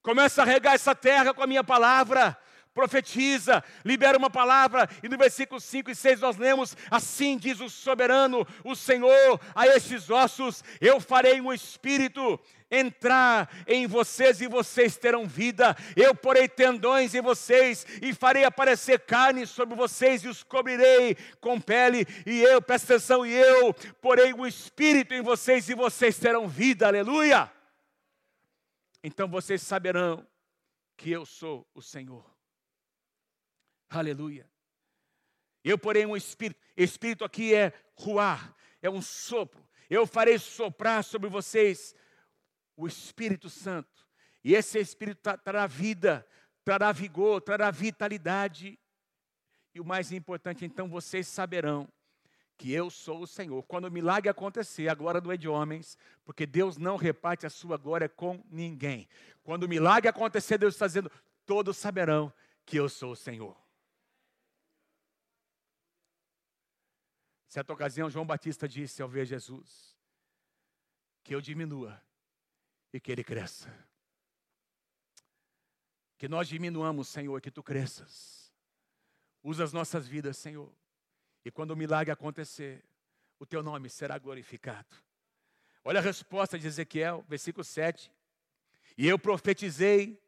Comece 0.00 0.40
a 0.40 0.44
regar 0.44 0.74
essa 0.74 0.94
terra 0.94 1.34
com 1.34 1.42
a 1.42 1.46
minha 1.46 1.64
palavra 1.64 2.38
profetiza, 2.74 3.62
libera 3.84 4.18
uma 4.18 4.30
palavra, 4.30 4.88
e 5.02 5.08
no 5.08 5.18
versículo 5.18 5.60
5 5.60 5.90
e 5.90 5.94
6 5.94 6.20
nós 6.20 6.36
lemos: 6.36 6.76
Assim 6.90 7.36
diz 7.36 7.60
o 7.60 7.68
soberano, 7.68 8.46
o 8.64 8.74
Senhor, 8.74 9.40
a 9.54 9.66
estes 9.66 10.10
ossos, 10.10 10.64
eu 10.80 11.00
farei 11.00 11.40
um 11.40 11.52
espírito 11.52 12.40
entrar 12.70 13.50
em 13.66 13.86
vocês 13.86 14.40
e 14.40 14.48
vocês 14.48 14.96
terão 14.96 15.26
vida. 15.26 15.76
Eu 15.94 16.14
porei 16.14 16.48
tendões 16.48 17.14
em 17.14 17.20
vocês 17.20 17.86
e 18.00 18.14
farei 18.14 18.44
aparecer 18.44 19.00
carne 19.00 19.46
sobre 19.46 19.76
vocês 19.76 20.24
e 20.24 20.28
os 20.28 20.42
cobrirei 20.42 21.14
com 21.38 21.60
pele. 21.60 22.06
E 22.24 22.40
eu, 22.40 22.62
presta 22.62 22.94
atenção, 22.94 23.26
e 23.26 23.34
eu 23.34 23.74
porei 24.00 24.32
um 24.32 24.46
espírito 24.46 25.12
em 25.12 25.20
vocês 25.20 25.68
e 25.68 25.74
vocês 25.74 26.18
terão 26.18 26.48
vida. 26.48 26.86
Aleluia! 26.86 27.52
Então 29.04 29.28
vocês 29.28 29.60
saberão 29.60 30.26
que 30.96 31.10
eu 31.10 31.26
sou 31.26 31.66
o 31.74 31.82
Senhor. 31.82 32.31
Aleluia. 33.92 34.48
Eu 35.62 35.78
porei 35.78 36.06
um 36.06 36.16
espírito, 36.16 36.60
espírito 36.74 37.24
aqui 37.24 37.54
é 37.54 37.72
ruar, 37.94 38.54
é 38.80 38.88
um 38.88 39.02
sopro. 39.02 39.62
Eu 39.90 40.06
farei 40.06 40.38
soprar 40.38 41.04
sobre 41.04 41.28
vocês 41.28 41.94
o 42.74 42.86
Espírito 42.86 43.50
Santo. 43.50 44.08
E 44.42 44.54
esse 44.54 44.78
Espírito 44.78 45.20
trará 45.44 45.66
vida, 45.66 46.26
trará 46.64 46.90
vigor, 46.90 47.42
trará 47.42 47.70
vitalidade. 47.70 48.78
E 49.74 49.80
o 49.80 49.84
mais 49.84 50.10
importante, 50.10 50.64
então, 50.64 50.88
vocês 50.88 51.28
saberão 51.28 51.86
que 52.56 52.72
eu 52.72 52.88
sou 52.88 53.20
o 53.20 53.26
Senhor. 53.26 53.62
Quando 53.64 53.84
o 53.84 53.90
milagre 53.90 54.30
acontecer, 54.30 54.88
a 54.88 54.94
glória 54.94 55.20
não 55.20 55.32
é 55.32 55.36
de 55.36 55.48
homens, 55.48 55.98
porque 56.24 56.46
Deus 56.46 56.78
não 56.78 56.96
reparte 56.96 57.44
a 57.44 57.50
sua 57.50 57.76
glória 57.76 58.08
com 58.08 58.42
ninguém. 58.50 59.06
Quando 59.42 59.64
o 59.64 59.68
milagre 59.68 60.08
acontecer, 60.08 60.56
Deus 60.56 60.74
está 60.74 60.86
dizendo: 60.86 61.10
todos 61.44 61.76
saberão 61.76 62.32
que 62.64 62.78
eu 62.78 62.88
sou 62.88 63.12
o 63.12 63.16
Senhor. 63.16 63.61
Certa 67.52 67.70
ocasião, 67.70 68.08
João 68.08 68.24
Batista 68.24 68.66
disse 68.66 69.02
ao 69.02 69.08
ver 69.10 69.26
Jesus: 69.26 69.94
que 71.22 71.34
eu 71.34 71.40
diminua 71.42 72.02
e 72.90 72.98
que 72.98 73.12
ele 73.12 73.22
cresça. 73.22 73.70
Que 76.16 76.26
nós 76.28 76.48
diminuamos, 76.48 77.08
Senhor, 77.08 77.38
que 77.42 77.50
tu 77.50 77.62
cresças. 77.62 78.50
Usa 79.42 79.64
as 79.64 79.70
nossas 79.70 80.08
vidas, 80.08 80.38
Senhor. 80.38 80.72
E 81.44 81.50
quando 81.50 81.72
o 81.72 81.76
milagre 81.76 82.10
acontecer, 82.10 82.82
o 83.38 83.44
teu 83.44 83.62
nome 83.62 83.90
será 83.90 84.16
glorificado. 84.16 84.96
Olha 85.84 86.00
a 86.00 86.02
resposta 86.02 86.58
de 86.58 86.66
Ezequiel, 86.66 87.22
versículo 87.28 87.62
7. 87.62 88.10
E 88.96 89.06
eu 89.06 89.18
profetizei 89.18 90.18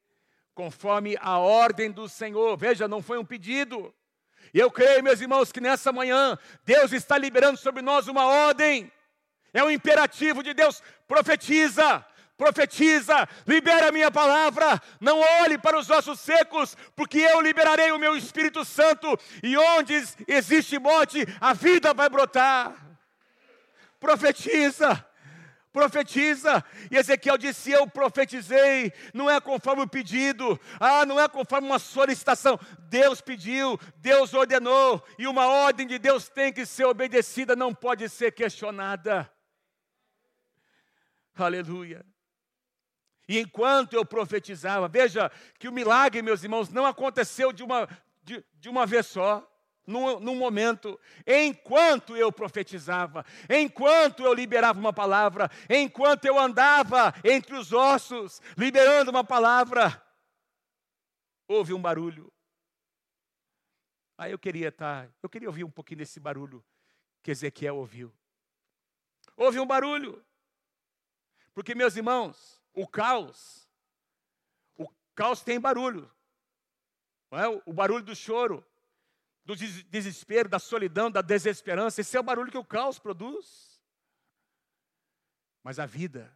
conforme 0.55 1.17
a 1.23 1.39
ordem 1.39 1.91
do 1.91 2.07
Senhor. 2.07 2.55
Veja, 2.59 2.87
não 2.87 3.01
foi 3.01 3.17
um 3.17 3.25
pedido. 3.25 3.95
E 4.53 4.59
eu 4.59 4.71
creio, 4.71 5.03
meus 5.03 5.21
irmãos, 5.21 5.51
que 5.51 5.61
nessa 5.61 5.93
manhã 5.93 6.39
Deus 6.65 6.93
está 6.93 7.17
liberando 7.17 7.59
sobre 7.59 7.83
nós 7.83 8.09
uma 8.09 8.27
ordem. 8.27 8.91
É 9.53 9.63
um 9.63 9.71
imperativo 9.71 10.43
de 10.43 10.53
Deus. 10.53 10.83
Profetiza, 11.07 12.05
profetiza, 12.37 13.29
libera 13.47 13.89
a 13.89 13.93
minha 13.93 14.11
palavra, 14.11 14.81
não 15.01 15.21
olhe 15.43 15.57
para 15.57 15.79
os 15.79 15.89
ossos 15.89 16.19
secos, 16.21 16.77
porque 16.97 17.19
eu 17.19 17.41
liberarei 17.41 17.93
o 17.93 17.99
meu 17.99 18.17
Espírito 18.17 18.65
Santo, 18.65 19.19
e 19.43 19.57
onde 19.57 19.95
existe 20.27 20.79
morte, 20.79 21.25
a 21.41 21.53
vida 21.53 21.95
vai 21.95 22.09
brotar. 22.09 22.75
Profetiza, 24.01 25.05
profetiza. 25.75 26.65
E 26.89 26.97
Ezequiel 26.97 27.37
disse: 27.37 27.73
Eu 27.73 27.85
profetizei, 27.89 28.93
não 29.13 29.29
é 29.29 29.41
conforme 29.41 29.83
o 29.83 29.89
pedido, 29.89 30.59
ah, 30.79 31.05
não 31.05 31.19
é 31.19 31.29
conforme 31.29 31.67
uma 31.67 31.81
solicitação. 31.81 32.59
Deus 32.89 33.21
pediu, 33.21 33.79
Deus 33.97 34.33
ordenou, 34.33 35.05
e 35.19 35.27
uma 35.27 35.49
ordem 35.49 35.85
de 35.85 35.99
Deus 35.99 36.29
tem 36.29 36.53
que 36.53 36.65
ser 36.65 36.85
obedecida, 36.85 37.57
não 37.57 37.75
pode 37.75 38.09
ser 38.09 38.31
questionada. 38.31 39.29
Aleluia. 41.35 42.07
E 43.29 43.41
enquanto 43.41 43.95
eu 43.95 44.05
profetizava, 44.05 44.87
veja 44.87 45.29
que 45.59 45.67
o 45.67 45.73
milagre, 45.73 46.23
meus 46.23 46.45
irmãos, 46.45 46.69
não 46.69 46.87
aconteceu 46.87 47.53
de 47.53 47.65
uma, 47.65 47.89
de, 48.23 48.45
de 48.55 48.69
uma 48.69 48.87
vez 48.87 49.07
só, 49.07 49.51
num, 49.87 50.19
num, 50.21 50.35
momento, 50.35 50.99
enquanto 51.27 52.17
eu 52.17 52.33
profetizava, 52.33 53.25
enquanto 53.49 54.23
eu 54.23 54.33
liberava 54.33 54.79
uma 54.79 54.93
palavra, 54.93 55.51
enquanto 55.69 56.25
eu 56.25 56.39
andava 56.39 57.15
entre 57.25 57.55
os 57.55 57.73
ossos, 57.73 58.41
liberando 58.57 59.11
uma 59.11 59.25
palavra, 59.25 60.03
houve 61.47 61.73
um 61.73 61.81
barulho. 61.81 62.33
Aí 64.17 64.33
eu 64.33 64.39
queria 64.39 64.69
estar, 64.69 65.11
eu 65.23 65.29
queria 65.29 65.49
ouvir 65.49 65.65
um 65.65 65.71
pouquinho 65.71 65.99
desse 65.99 66.21
barulho 66.21 66.65
que 67.23 67.31
Ezequiel 67.31 67.77
ouviu. 67.77 68.15
Houve 69.37 69.59
um 69.59 69.67
barulho. 69.67 70.25
Porque, 71.53 71.75
meus 71.75 71.97
irmãos, 71.97 72.63
o 72.73 72.87
caos. 72.87 73.69
O 74.77 74.89
caos 75.15 75.43
tem 75.43 75.61
barulho. 75.61 76.11
Não 77.31 77.39
é? 77.39 77.63
O 77.67 77.73
barulho 77.73 78.05
do 78.05 78.15
choro, 78.15 78.65
do 79.45 79.55
desespero, 79.57 80.49
da 80.49 80.59
solidão, 80.59 81.11
da 81.11 81.21
desesperança. 81.21 82.01
Esse 82.01 82.17
é 82.17 82.21
o 82.21 82.25
barulho 82.25 82.51
que 82.51 82.59
o 82.59 82.65
caos 82.65 82.99
produz. 82.99 83.81
Mas 85.63 85.79
a 85.79 85.87
vida, 85.87 86.33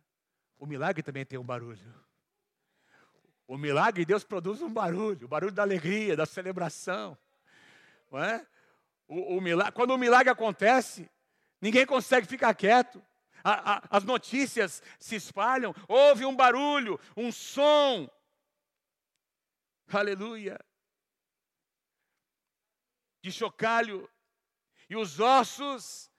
o 0.59 0.67
milagre 0.67 1.03
também 1.03 1.25
tem 1.25 1.39
um 1.39 1.45
barulho. 1.45 1.95
O 3.47 3.57
milagre 3.57 4.03
de 4.03 4.09
Deus 4.09 4.25
produz 4.25 4.61
um 4.61 4.73
barulho, 4.73 5.25
o 5.25 5.29
barulho 5.29 5.53
da 5.53 5.63
alegria, 5.63 6.17
da 6.17 6.27
celebração. 6.27 7.17
Não 8.11 8.23
é? 8.23 8.47
o, 9.07 9.37
o 9.37 9.41
milagre, 9.41 9.73
quando 9.73 9.91
o 9.91 9.99
milagre 9.99 10.31
acontece, 10.31 11.11
ninguém 11.61 11.87
consegue 11.87 12.27
ficar 12.27 12.55
quieto 12.55 13.03
a, 13.43 13.77
a, 13.77 13.83
as 13.91 14.05
notícias 14.05 14.83
se 14.99 15.17
espalham, 15.17 15.75
houve 15.87 16.25
um 16.25 16.35
barulho, 16.35 17.01
um 17.17 17.31
som. 17.33 18.09
Aleluia. 19.91 20.59
De 23.23 23.33
chocalho. 23.33 24.09
E 24.89 24.97
os 24.97 25.21
ossos 25.21 26.11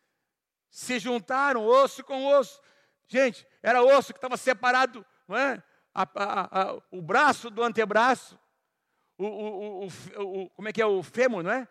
se 0.70 1.00
juntaram, 1.00 1.66
osso 1.66 2.04
com 2.04 2.26
osso. 2.28 2.62
Gente, 3.08 3.46
era 3.62 3.84
osso 3.84 4.14
que 4.14 4.18
estava 4.18 4.38
separado, 4.38 5.06
não 5.28 5.36
é? 5.36 5.64
A, 5.94 6.04
a, 6.04 6.62
a, 6.62 6.82
o 6.92 7.02
braço 7.02 7.50
do 7.50 7.64
antebraço, 7.64 8.40
o, 9.18 9.26
o, 9.26 9.88
o, 9.88 10.50
como 10.52 10.70
é 10.70 10.72
que 10.72 10.82
é 10.82 10.86
o 10.86 11.02
fêmur, 11.02 11.44
não 11.44 11.52
é? 11.52 11.68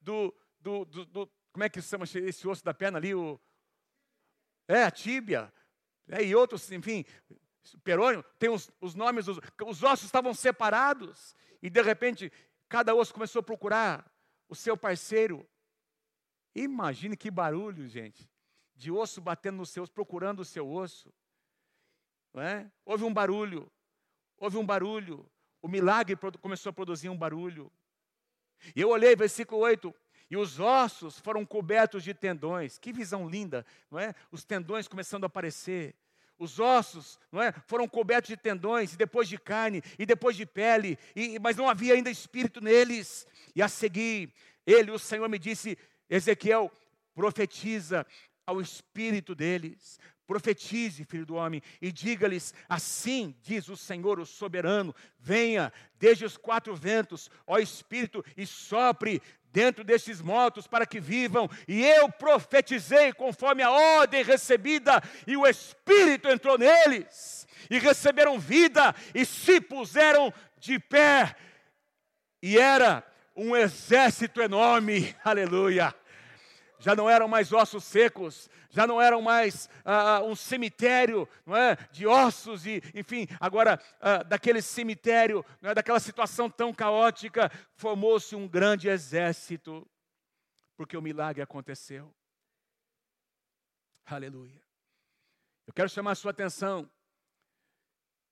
Do, 0.00 0.34
do, 0.60 0.84
do, 0.84 1.06
do, 1.06 1.32
como 1.50 1.64
é 1.64 1.68
que 1.68 1.80
se 1.80 1.88
chama 1.88 2.04
esse 2.04 2.46
osso 2.46 2.62
da 2.62 2.74
perna 2.74 2.98
ali? 2.98 3.14
O, 3.14 3.40
é, 4.68 4.84
a 4.84 4.90
tíbia, 4.90 5.52
é, 6.08 6.22
e 6.22 6.34
outros, 6.34 6.70
enfim, 6.70 7.04
perônio, 7.82 8.22
tem 8.38 8.50
os, 8.50 8.70
os 8.80 8.94
nomes, 8.94 9.28
os, 9.28 9.38
os 9.64 9.82
ossos 9.82 10.04
estavam 10.04 10.34
separados, 10.34 11.34
e 11.62 11.70
de 11.70 11.80
repente, 11.80 12.30
cada 12.68 12.94
osso 12.94 13.14
começou 13.14 13.40
a 13.40 13.44
procurar 13.44 14.11
o 14.52 14.54
seu 14.54 14.76
parceiro. 14.76 15.48
Imagine 16.54 17.16
que 17.16 17.30
barulho, 17.30 17.88
gente, 17.88 18.28
de 18.76 18.92
osso 18.92 19.18
batendo 19.18 19.56
no 19.56 19.64
seu 19.64 19.82
osso, 19.82 19.92
procurando 19.92 20.40
o 20.40 20.44
seu 20.44 20.70
osso. 20.70 21.10
Não 22.34 22.42
é? 22.42 22.70
Houve 22.84 23.04
um 23.04 23.14
barulho, 23.14 23.72
houve 24.36 24.58
um 24.58 24.66
barulho, 24.66 25.26
o 25.62 25.68
milagre 25.68 26.18
começou 26.38 26.68
a 26.68 26.72
produzir 26.72 27.08
um 27.08 27.16
barulho. 27.16 27.72
E 28.76 28.80
eu 28.82 28.90
olhei, 28.90 29.16
versículo 29.16 29.62
8, 29.62 29.94
e 30.30 30.36
os 30.36 30.60
ossos 30.60 31.18
foram 31.18 31.46
cobertos 31.46 32.04
de 32.04 32.12
tendões. 32.12 32.76
Que 32.76 32.92
visão 32.92 33.26
linda, 33.26 33.64
não 33.90 33.98
é? 33.98 34.14
Os 34.30 34.44
tendões 34.44 34.86
começando 34.86 35.24
a 35.24 35.28
aparecer. 35.28 35.94
Os 36.42 36.58
ossos, 36.58 37.20
não 37.30 37.40
é? 37.40 37.52
Foram 37.68 37.86
cobertos 37.86 38.28
de 38.28 38.36
tendões, 38.36 38.94
e 38.94 38.96
depois 38.96 39.28
de 39.28 39.38
carne, 39.38 39.80
e 39.96 40.04
depois 40.04 40.34
de 40.36 40.44
pele, 40.44 40.98
e, 41.14 41.38
mas 41.38 41.56
não 41.56 41.68
havia 41.68 41.94
ainda 41.94 42.10
espírito 42.10 42.60
neles. 42.60 43.24
E 43.54 43.62
a 43.62 43.68
seguir, 43.68 44.34
ele, 44.66 44.90
o 44.90 44.98
Senhor, 44.98 45.28
me 45.28 45.38
disse: 45.38 45.78
Ezequiel, 46.10 46.68
profetiza 47.14 48.04
ao 48.44 48.60
espírito 48.60 49.36
deles. 49.36 50.00
Profetize, 50.26 51.04
filho 51.04 51.26
do 51.26 51.34
homem, 51.34 51.62
e 51.80 51.90
diga-lhes: 51.90 52.54
Assim 52.68 53.34
diz 53.42 53.68
o 53.68 53.76
Senhor, 53.76 54.18
o 54.20 54.26
soberano: 54.26 54.94
Venha 55.18 55.72
desde 55.98 56.24
os 56.24 56.36
quatro 56.36 56.74
ventos, 56.74 57.30
ó 57.46 57.58
Espírito, 57.58 58.24
e 58.36 58.46
sopre 58.46 59.20
dentro 59.52 59.84
destes 59.84 60.20
mortos 60.20 60.66
para 60.66 60.86
que 60.86 60.98
vivam. 60.98 61.48
E 61.68 61.84
eu 61.84 62.10
profetizei 62.10 63.12
conforme 63.12 63.62
a 63.62 63.70
ordem 63.70 64.24
recebida, 64.24 65.02
e 65.26 65.36
o 65.36 65.46
Espírito 65.46 66.28
entrou 66.28 66.56
neles, 66.56 67.46
e 67.68 67.78
receberam 67.78 68.38
vida, 68.38 68.94
e 69.14 69.24
se 69.24 69.60
puseram 69.60 70.32
de 70.58 70.78
pé. 70.78 71.36
E 72.42 72.58
era 72.58 73.04
um 73.36 73.54
exército 73.54 74.40
enorme, 74.40 75.14
aleluia. 75.22 75.94
Já 76.82 76.96
não 76.96 77.08
eram 77.08 77.28
mais 77.28 77.52
ossos 77.52 77.84
secos, 77.84 78.50
já 78.68 78.88
não 78.88 79.00
eram 79.00 79.22
mais 79.22 79.70
ah, 79.84 80.16
ah, 80.16 80.22
um 80.24 80.34
cemitério 80.34 81.28
não 81.46 81.56
é, 81.56 81.76
de 81.92 82.08
ossos, 82.08 82.66
e, 82.66 82.82
enfim, 82.92 83.28
agora 83.38 83.80
ah, 84.00 84.24
daquele 84.24 84.60
cemitério, 84.60 85.44
não 85.60 85.70
é, 85.70 85.74
daquela 85.74 86.00
situação 86.00 86.50
tão 86.50 86.74
caótica, 86.74 87.52
formou-se 87.76 88.34
um 88.34 88.48
grande 88.48 88.88
exército, 88.88 89.88
porque 90.76 90.96
o 90.96 91.02
milagre 91.02 91.40
aconteceu. 91.40 92.12
Aleluia. 94.04 94.60
Eu 95.64 95.72
quero 95.72 95.88
chamar 95.88 96.10
a 96.10 96.16
sua 96.16 96.32
atenção 96.32 96.90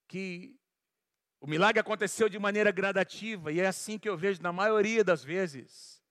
que 0.09 0.59
o 1.41 1.47
milagre 1.47 1.79
aconteceu 1.79 2.29
de 2.29 2.39
maneira 2.39 2.73
gradativa, 2.73 3.53
e 3.53 3.61
é 3.61 3.67
assim 3.69 3.97
que 3.97 4.09
eu 4.09 4.17
vejo 4.17 4.43
na 4.43 4.53
maioria 4.53 5.05
das 5.05 5.23
vezes. 5.23 6.03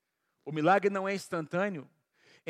O 0.45 0.53
milagre 0.53 0.89
não 0.89 1.07
é 1.07 1.13
instantâneo. 1.13 1.89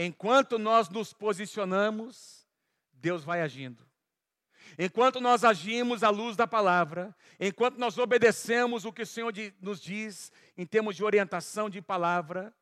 Enquanto 0.01 0.57
nós 0.57 0.87
nos 0.87 1.11
posicionamos, 1.11 2.47
Deus 2.93 3.21
vai 3.21 3.41
agindo. 3.41 3.85
Enquanto 4.77 5.19
nós 5.19 5.43
agimos 5.43 6.03
à 6.03 6.09
luz 6.09 6.37
da 6.37 6.47
palavra, 6.47 7.13
enquanto 7.37 7.77
nós 7.77 7.97
obedecemos 7.97 8.85
o 8.85 8.93
que 8.93 9.01
o 9.01 9.05
Senhor 9.05 9.33
nos 9.59 9.81
diz 9.81 10.31
em 10.55 10.65
termos 10.65 10.95
de 10.95 11.03
orientação 11.03 11.69
de 11.69 11.81
palavra, 11.81 12.55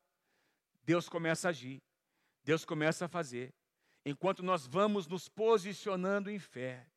Deus 0.83 1.07
começa 1.07 1.47
a 1.47 1.51
agir, 1.51 1.79
Deus 2.43 2.65
começa 2.65 3.05
a 3.05 3.07
fazer. 3.07 3.53
Enquanto 4.03 4.41
nós 4.41 4.65
vamos 4.65 5.05
nos 5.05 5.29
posicionando 5.29 6.31
em 6.31 6.39
fé. 6.39 6.88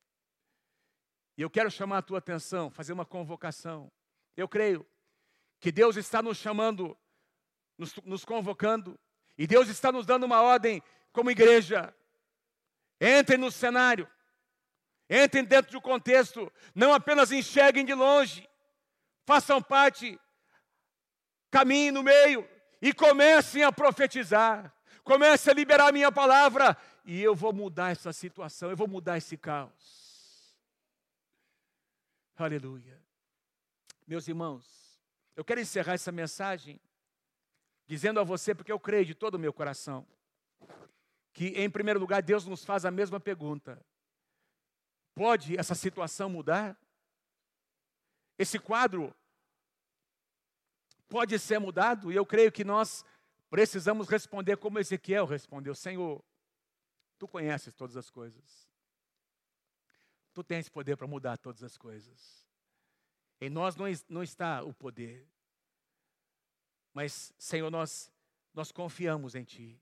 E 1.37 1.43
eu 1.43 1.51
quero 1.51 1.71
chamar 1.71 1.99
a 1.99 2.03
tua 2.03 2.17
atenção, 2.17 2.71
fazer 2.71 2.95
uma 2.95 3.05
convocação. 3.05 3.93
Eu 4.35 4.49
creio 4.49 4.87
que 5.59 5.71
Deus 5.71 5.99
está 5.99 6.23
nos 6.23 6.39
chamando, 6.39 6.97
nos, 7.77 7.95
nos 7.97 8.25
convocando 8.25 8.99
e 9.41 9.47
Deus 9.47 9.71
está 9.71 9.91
nos 9.91 10.05
dando 10.05 10.25
uma 10.25 10.43
ordem 10.43 10.83
como 11.15 11.31
igreja. 11.31 11.95
Entrem 13.01 13.39
no 13.39 13.51
cenário, 13.51 14.07
entrem 15.09 15.43
dentro 15.43 15.73
do 15.73 15.81
contexto, 15.81 16.53
não 16.75 16.93
apenas 16.93 17.33
enxerguem 17.33 17.83
de 17.83 17.95
longe, 17.95 18.47
façam 19.25 19.63
parte, 19.63 20.21
caminhem 21.51 21.91
no 21.91 22.03
meio. 22.03 22.47
E 22.83 22.93
comecem 22.93 23.63
a 23.65 23.73
profetizar, 23.73 24.75
comecem 25.03 25.51
a 25.51 25.55
liberar 25.55 25.89
a 25.89 25.93
minha 25.93 26.13
palavra. 26.13 26.77
E 27.03 27.23
eu 27.23 27.35
vou 27.35 27.51
mudar 27.51 27.93
essa 27.93 28.13
situação, 28.13 28.69
eu 28.69 28.77
vou 28.77 28.89
mudar 28.89 29.17
esse 29.17 29.39
caos. 29.39 30.55
Aleluia. 32.37 33.03
Meus 34.07 34.29
irmãos, 34.29 35.01
eu 35.35 35.43
quero 35.43 35.61
encerrar 35.61 35.95
essa 35.95 36.13
mensagem 36.13 36.79
dizendo 37.91 38.21
a 38.21 38.23
você, 38.23 38.55
porque 38.55 38.71
eu 38.71 38.79
creio 38.79 39.05
de 39.05 39.17
todo 39.17 39.35
o 39.35 39.39
meu 39.39 39.53
coração, 39.53 40.07
que 41.33 41.49
em 41.49 41.69
primeiro 41.69 41.99
lugar 41.99 42.23
Deus 42.23 42.47
nos 42.47 42.65
faz 42.65 42.85
a 42.85 42.91
mesma 42.91 43.19
pergunta: 43.19 43.85
pode 45.13 45.59
essa 45.59 45.75
situação 45.75 46.31
mudar? 46.31 46.79
Esse 48.39 48.61
quadro 48.61 49.13
pode 51.09 51.37
ser 51.37 51.59
mudado? 51.59 52.13
E 52.13 52.15
eu 52.15 52.25
creio 52.25 52.53
que 52.53 52.63
nós 52.63 53.05
precisamos 53.51 54.09
responder 54.09 54.57
como 54.57 54.79
Ezequiel 54.79 55.27
respondeu: 55.27 55.75
Senhor, 55.75 56.25
tu 57.19 57.27
conheces 57.27 57.75
todas 57.75 57.97
as 57.97 58.09
coisas. 58.09 58.71
Tu 60.33 60.45
tens 60.45 60.69
poder 60.69 60.97
para 60.97 61.09
mudar 61.09 61.37
todas 61.39 61.65
as 61.65 61.77
coisas. 61.77 62.47
Em 63.41 63.51
nós 63.51 63.75
não, 64.09 64.23
está 64.23 64.63
o 64.63 64.73
poder. 64.73 65.27
Mas, 66.93 67.33
Senhor, 67.39 67.71
nós, 67.71 68.13
nós 68.53 68.73
confiamos 68.73 69.35
em 69.35 69.45
Ti. 69.45 69.81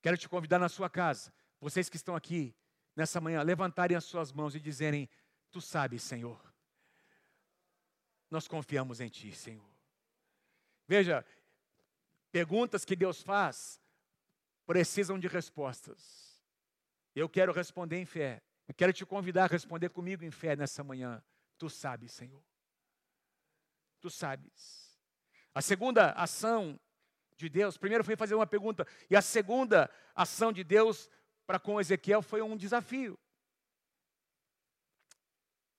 Quero 0.00 0.16
te 0.16 0.28
convidar 0.28 0.58
na 0.58 0.68
sua 0.68 0.88
casa, 0.88 1.32
vocês 1.60 1.88
que 1.88 1.96
estão 1.96 2.14
aqui 2.14 2.54
nessa 2.94 3.20
manhã, 3.20 3.42
levantarem 3.42 3.96
as 3.96 4.04
suas 4.04 4.32
mãos 4.32 4.54
e 4.54 4.60
dizerem: 4.60 5.08
Tu 5.50 5.60
sabes, 5.60 6.02
Senhor. 6.02 6.40
Nós 8.30 8.48
confiamos 8.48 9.00
em 9.00 9.08
Ti, 9.08 9.32
Senhor. 9.32 9.68
Veja, 10.88 11.24
perguntas 12.32 12.84
que 12.84 12.96
Deus 12.96 13.22
faz 13.22 13.80
precisam 14.66 15.18
de 15.18 15.28
respostas. 15.28 16.42
Eu 17.14 17.28
quero 17.28 17.52
responder 17.52 17.98
em 17.98 18.04
fé. 18.04 18.42
Eu 18.68 18.74
quero 18.74 18.92
te 18.92 19.06
convidar 19.06 19.44
a 19.44 19.48
responder 19.48 19.90
comigo 19.90 20.24
em 20.24 20.30
fé 20.30 20.56
nessa 20.56 20.82
manhã. 20.82 21.22
Tu 21.56 21.70
sabes, 21.70 22.12
Senhor. 22.12 22.42
Tu 24.00 24.10
sabes. 24.10 24.85
A 25.56 25.62
segunda 25.62 26.10
ação 26.10 26.78
de 27.34 27.48
Deus, 27.48 27.78
primeiro 27.78 28.04
foi 28.04 28.14
fazer 28.14 28.34
uma 28.34 28.46
pergunta, 28.46 28.86
e 29.08 29.16
a 29.16 29.22
segunda 29.22 29.90
ação 30.14 30.52
de 30.52 30.62
Deus 30.62 31.08
para 31.46 31.58
com 31.58 31.80
Ezequiel 31.80 32.20
foi 32.20 32.42
um 32.42 32.54
desafio. 32.54 33.18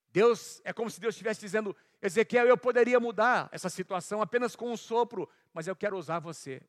Deus, 0.08 0.60
é 0.64 0.72
como 0.72 0.90
se 0.90 0.98
Deus 0.98 1.14
estivesse 1.14 1.40
dizendo: 1.40 1.76
Ezequiel, 2.02 2.48
eu 2.48 2.58
poderia 2.58 2.98
mudar 2.98 3.48
essa 3.52 3.68
situação 3.68 4.20
apenas 4.20 4.56
com 4.56 4.72
um 4.72 4.76
sopro, 4.76 5.30
mas 5.54 5.68
eu 5.68 5.76
quero 5.76 5.96
usar 5.96 6.18
você. 6.18 6.60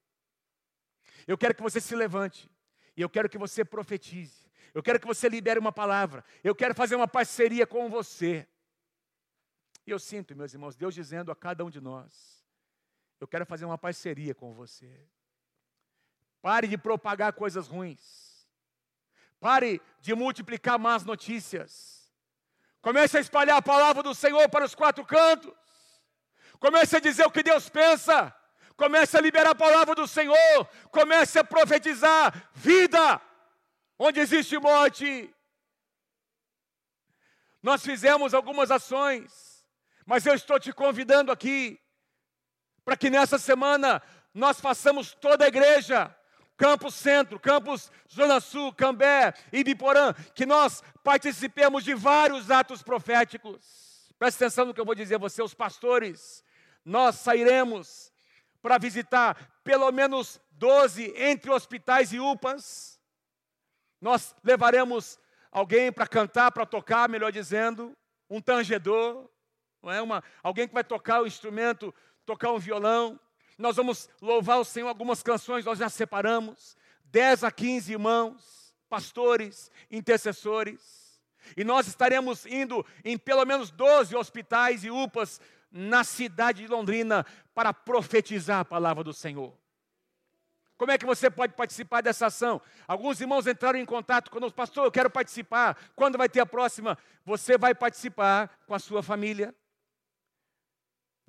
Eu 1.26 1.36
quero 1.36 1.56
que 1.56 1.64
você 1.64 1.82
se 1.82 1.96
levante, 1.96 2.48
e 2.96 3.02
eu 3.02 3.10
quero 3.10 3.28
que 3.28 3.40
você 3.40 3.66
profetize, 3.66 4.48
eu 4.72 4.84
quero 4.84 5.00
que 5.00 5.08
você 5.08 5.28
libere 5.28 5.60
uma 5.60 5.72
palavra, 5.72 6.24
eu 6.44 6.54
quero 6.54 6.76
fazer 6.76 6.96
uma 6.96 7.08
parceria 7.08 7.66
com 7.66 7.90
você. 7.90 8.48
E 9.88 9.90
eu 9.90 9.98
sinto, 9.98 10.36
meus 10.36 10.54
irmãos, 10.54 10.76
Deus 10.76 10.94
dizendo 10.94 11.32
a 11.32 11.36
cada 11.36 11.66
um 11.66 11.72
de 11.72 11.82
nós: 11.82 12.39
eu 13.20 13.28
quero 13.28 13.46
fazer 13.46 13.66
uma 13.66 13.78
parceria 13.78 14.34
com 14.34 14.54
você. 14.54 15.08
Pare 16.42 16.68
de 16.68 16.78
propagar 16.78 17.34
coisas 17.34 17.68
ruins. 17.68 18.48
Pare 19.40 19.82
de 20.00 20.16
multiplicar 20.16 20.80
más 20.80 21.04
notícias. 21.04 22.12
Comece 22.82 23.18
a 23.18 23.22
espalhar 23.22 23.58
a 23.58 23.62
palavra 23.62 24.02
do 24.02 24.16
Senhor 24.16 24.48
para 24.50 24.66
os 24.66 24.74
quatro 24.74 25.06
cantos. 25.06 25.54
Comece 26.60 26.98
a 26.98 27.00
dizer 27.00 27.26
o 27.26 27.32
que 27.32 27.44
Deus 27.44 27.70
pensa. 27.70 28.34
Comece 28.76 29.18
a 29.18 29.22
liberar 29.22 29.52
a 29.52 29.56
palavra 29.56 29.94
do 29.96 30.08
Senhor. 30.08 30.66
Comece 30.90 31.40
a 31.40 31.44
profetizar 31.44 32.50
vida 32.54 33.22
onde 33.98 34.22
existe 34.22 34.58
morte. 34.58 35.34
Nós 37.62 37.84
fizemos 37.84 38.34
algumas 38.34 38.72
ações, 38.72 39.66
mas 40.06 40.26
eu 40.26 40.34
estou 40.34 40.58
te 40.58 40.72
convidando 40.72 41.30
aqui 41.30 41.78
para 42.90 42.98
que 42.98 43.12
nessa 43.12 43.38
semana 43.38 44.02
nós 44.34 44.60
façamos 44.60 45.14
toda 45.14 45.46
a 45.46 45.48
igreja, 45.48 46.10
Campos 46.58 46.96
Centro, 46.96 47.40
Campos 47.40 47.92
Zona 48.12 48.40
Sul, 48.40 48.74
Cambé, 48.74 49.32
Ibiporã, 49.54 50.12
que 50.34 50.44
nós 50.44 50.82
participemos 51.04 51.84
de 51.84 51.94
vários 51.94 52.50
atos 52.50 52.82
proféticos. 52.82 54.12
Preste 54.18 54.38
atenção 54.38 54.66
no 54.66 54.74
que 54.74 54.82
eu 54.82 54.86
vou 54.86 54.96
dizer 54.96 55.16
a 55.16 55.20
você, 55.20 55.40
os 55.44 55.54
pastores. 55.54 56.44
Nós 56.84 57.18
sairemos 57.18 58.12
para 58.60 58.80
visitar 58.80 59.38
pelo 59.64 59.92
menos 59.92 60.42
12 60.54 61.14
entre 61.16 61.52
hospitais 61.52 62.12
e 62.12 62.20
UPAs. 62.20 63.00
Nós 64.02 64.36
levaremos 64.44 65.20
alguém 65.52 65.92
para 65.92 66.08
cantar, 66.08 66.52
para 66.52 66.66
tocar, 66.66 67.08
melhor 67.08 67.32
dizendo, 67.32 67.96
um 68.28 68.42
tangedor, 68.42 69.30
não 69.82 69.92
é 69.92 70.02
uma, 70.02 70.24
alguém 70.44 70.68
que 70.68 70.74
vai 70.74 70.84
tocar 70.84 71.22
o 71.22 71.28
instrumento 71.28 71.94
tocar 72.30 72.52
um 72.52 72.60
violão. 72.60 73.20
Nós 73.58 73.76
vamos 73.76 74.08
louvar 74.22 74.60
o 74.60 74.64
Senhor 74.64 74.88
algumas 74.88 75.24
canções, 75.24 75.66
nós 75.66 75.80
já 75.80 75.90
separamos. 75.90 76.78
10 77.06 77.44
a 77.44 77.52
15 77.52 77.92
irmãos, 77.92 78.76
pastores, 78.88 79.72
intercessores. 79.90 81.20
E 81.58 81.64
nós 81.64 81.88
estaremos 81.88 82.46
indo 82.46 82.86
em 83.04 83.18
pelo 83.18 83.44
menos 83.46 83.72
12 83.72 84.16
hospitais 84.16 84.84
e 84.84 84.92
UPAs 84.92 85.42
na 85.72 86.04
cidade 86.04 86.62
de 86.62 86.68
Londrina 86.68 87.26
para 87.56 87.74
profetizar 87.74 88.60
a 88.60 88.66
palavra 88.66 89.04
do 89.04 89.14
Senhor. 89.14 89.58
Como 90.78 90.92
é 90.92 91.00
que 91.00 91.06
você 91.08 91.32
pode 91.32 91.54
participar 91.54 92.02
dessa 92.02 92.28
ação? 92.28 92.62
Alguns 92.88 93.20
irmãos 93.20 93.48
entraram 93.48 93.80
em 93.80 93.86
contato 93.86 94.30
conosco, 94.30 94.56
pastor, 94.56 94.86
eu 94.86 94.92
quero 94.92 95.10
participar. 95.10 95.76
Quando 95.96 96.18
vai 96.18 96.30
ter 96.30 96.42
a 96.42 96.46
próxima? 96.46 96.96
Você 97.26 97.58
vai 97.58 97.74
participar 97.74 98.56
com 98.68 98.76
a 98.76 98.80
sua 98.80 99.02
família, 99.02 99.54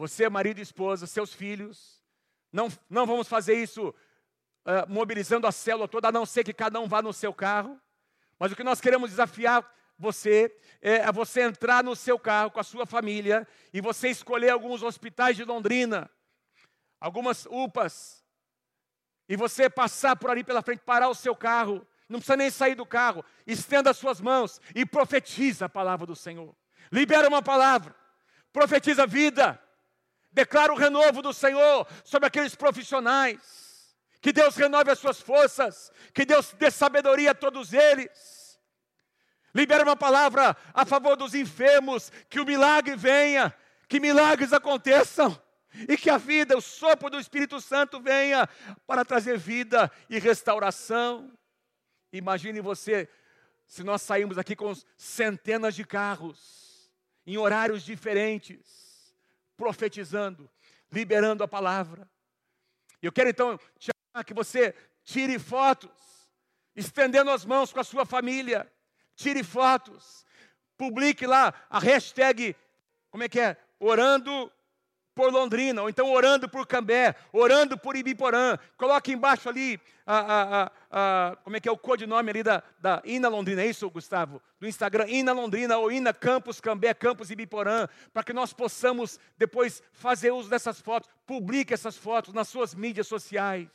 você, 0.00 0.30
marido 0.30 0.60
e 0.60 0.62
esposa, 0.62 1.06
seus 1.06 1.34
filhos. 1.34 2.02
Não, 2.50 2.68
não 2.88 3.04
vamos 3.04 3.28
fazer 3.28 3.52
isso 3.52 3.90
uh, 3.90 4.88
mobilizando 4.88 5.46
a 5.46 5.52
célula 5.52 5.86
toda, 5.86 6.08
a 6.08 6.12
não 6.12 6.24
ser 6.24 6.42
que 6.42 6.54
cada 6.54 6.80
um 6.80 6.88
vá 6.88 7.02
no 7.02 7.12
seu 7.12 7.34
carro. 7.34 7.78
Mas 8.38 8.50
o 8.50 8.56
que 8.56 8.64
nós 8.64 8.80
queremos 8.80 9.10
desafiar 9.10 9.62
você 9.98 10.56
é 10.80 11.12
você 11.12 11.42
entrar 11.42 11.84
no 11.84 11.94
seu 11.94 12.18
carro 12.18 12.50
com 12.50 12.58
a 12.58 12.62
sua 12.62 12.86
família 12.86 13.46
e 13.74 13.82
você 13.82 14.08
escolher 14.08 14.48
alguns 14.48 14.82
hospitais 14.82 15.36
de 15.36 15.44
Londrina, 15.44 16.10
algumas 16.98 17.44
UPAs, 17.44 18.24
e 19.28 19.36
você 19.36 19.68
passar 19.68 20.16
por 20.16 20.30
ali 20.30 20.42
pela 20.42 20.62
frente, 20.62 20.80
parar 20.80 21.10
o 21.10 21.14
seu 21.14 21.36
carro, 21.36 21.86
não 22.08 22.20
precisa 22.20 22.38
nem 22.38 22.50
sair 22.50 22.74
do 22.74 22.86
carro, 22.86 23.22
estenda 23.46 23.90
as 23.90 23.98
suas 23.98 24.18
mãos 24.18 24.62
e 24.74 24.86
profetiza 24.86 25.66
a 25.66 25.68
palavra 25.68 26.06
do 26.06 26.16
Senhor. 26.16 26.56
Libera 26.90 27.28
uma 27.28 27.42
palavra, 27.42 27.94
profetiza 28.50 29.06
vida, 29.06 29.62
Declara 30.32 30.72
o 30.72 30.76
renovo 30.76 31.22
do 31.22 31.32
Senhor 31.32 31.86
sobre 32.04 32.26
aqueles 32.26 32.54
profissionais 32.54 33.70
Que 34.20 34.32
Deus 34.32 34.54
renove 34.54 34.90
as 34.90 34.98
suas 34.98 35.20
forças. 35.20 35.90
Que 36.12 36.24
Deus 36.24 36.54
dê 36.58 36.70
sabedoria 36.70 37.30
a 37.30 37.34
todos 37.34 37.72
eles. 37.72 38.58
Libera 39.54 39.82
uma 39.82 39.96
palavra 39.96 40.56
a 40.74 40.84
favor 40.84 41.16
dos 41.16 41.34
enfermos. 41.34 42.12
Que 42.28 42.38
o 42.38 42.44
milagre 42.44 42.96
venha. 42.96 43.54
Que 43.88 43.98
milagres 43.98 44.52
aconteçam. 44.52 45.40
E 45.88 45.96
que 45.96 46.10
a 46.10 46.18
vida, 46.18 46.56
o 46.56 46.60
sopro 46.60 47.08
do 47.08 47.18
Espírito 47.18 47.60
Santo 47.60 48.00
venha 48.00 48.48
para 48.86 49.04
trazer 49.04 49.38
vida 49.38 49.90
e 50.08 50.18
restauração. 50.18 51.32
Imagine 52.12 52.60
você, 52.60 53.08
se 53.66 53.84
nós 53.84 54.02
saímos 54.02 54.36
aqui 54.36 54.56
com 54.56 54.74
centenas 54.96 55.76
de 55.76 55.84
carros, 55.84 56.90
em 57.24 57.38
horários 57.38 57.84
diferentes, 57.84 58.89
profetizando, 59.60 60.50
liberando 60.90 61.44
a 61.44 61.48
palavra. 61.48 62.10
Eu 63.02 63.12
quero 63.12 63.28
então 63.28 63.58
te 63.78 63.90
chamar 63.90 64.24
que 64.24 64.32
você 64.32 64.74
tire 65.04 65.38
fotos, 65.38 65.90
estendendo 66.74 67.30
as 67.30 67.44
mãos 67.44 67.70
com 67.70 67.78
a 67.78 67.84
sua 67.84 68.06
família, 68.06 68.66
tire 69.14 69.44
fotos, 69.44 70.24
publique 70.78 71.26
lá 71.26 71.52
a 71.68 71.78
hashtag, 71.78 72.56
como 73.10 73.22
é 73.22 73.28
que 73.28 73.38
é? 73.38 73.54
Orando 73.78 74.50
por 75.20 75.30
Londrina, 75.30 75.82
ou 75.82 75.90
então 75.90 76.10
orando 76.10 76.48
por 76.48 76.66
Cambé, 76.66 77.14
orando 77.30 77.76
por 77.76 77.94
Ibiporã. 77.94 78.58
Coloque 78.78 79.12
embaixo 79.12 79.50
ali, 79.50 79.78
a, 80.06 80.16
a, 80.16 80.72
a, 80.90 81.36
como 81.44 81.56
é 81.56 81.60
que 81.60 81.68
é 81.68 81.72
o 81.72 81.76
codinome 81.76 82.30
ali 82.30 82.42
da, 82.42 82.62
da 82.78 83.02
Ina 83.04 83.28
Londrina, 83.28 83.60
é 83.60 83.66
isso, 83.66 83.90
Gustavo? 83.90 84.40
Do 84.58 84.66
Instagram, 84.66 85.06
Ina 85.08 85.32
Londrina 85.32 85.76
ou 85.76 85.92
Ina 85.92 86.14
Campos 86.14 86.58
Cambé, 86.58 86.94
Campos 86.94 87.30
Ibiporã, 87.30 87.86
para 88.14 88.22
que 88.22 88.32
nós 88.32 88.54
possamos 88.54 89.20
depois 89.36 89.82
fazer 89.92 90.30
uso 90.30 90.48
dessas 90.48 90.80
fotos. 90.80 91.10
Publique 91.26 91.74
essas 91.74 91.98
fotos 91.98 92.32
nas 92.32 92.48
suas 92.48 92.74
mídias 92.74 93.06
sociais. 93.06 93.68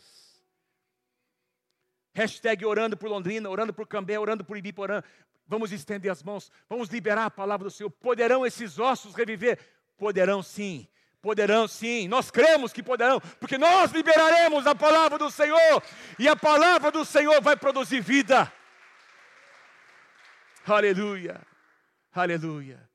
Hashtag 2.16 2.66
orando 2.66 2.98
por 2.98 3.08
Londrina, 3.08 3.48
orando 3.52 3.72
por 3.72 3.86
Cambé, 3.86 4.18
orando 4.18 4.44
por 4.44 4.58
Ibiporã. 4.58 5.04
Vamos 5.46 5.72
estender 5.72 6.12
as 6.12 6.24
mãos, 6.24 6.52
vamos 6.68 6.90
liberar 6.90 7.26
a 7.26 7.30
palavra 7.30 7.66
do 7.66 7.72
Senhor. 7.72 7.92
Poderão 7.92 8.44
esses 8.44 8.80
ossos 8.80 9.14
reviver? 9.14 9.60
Poderão 9.96 10.42
sim 10.42 10.88
Poderão 11.26 11.68
sim, 11.68 12.08
nós 12.08 12.30
cremos 12.30 12.72
que 12.72 12.84
poderão, 12.84 13.20
porque 13.40 13.58
nós 13.58 13.92
liberaremos 13.92 14.68
a 14.68 14.76
palavra 14.76 15.18
do 15.18 15.32
Senhor, 15.32 15.82
e 16.20 16.28
a 16.28 16.36
palavra 16.36 16.92
do 16.92 17.04
Senhor 17.04 17.42
vai 17.42 17.56
produzir 17.56 18.00
vida. 18.00 18.54
Aleluia, 20.68 21.42
aleluia. 22.14 22.88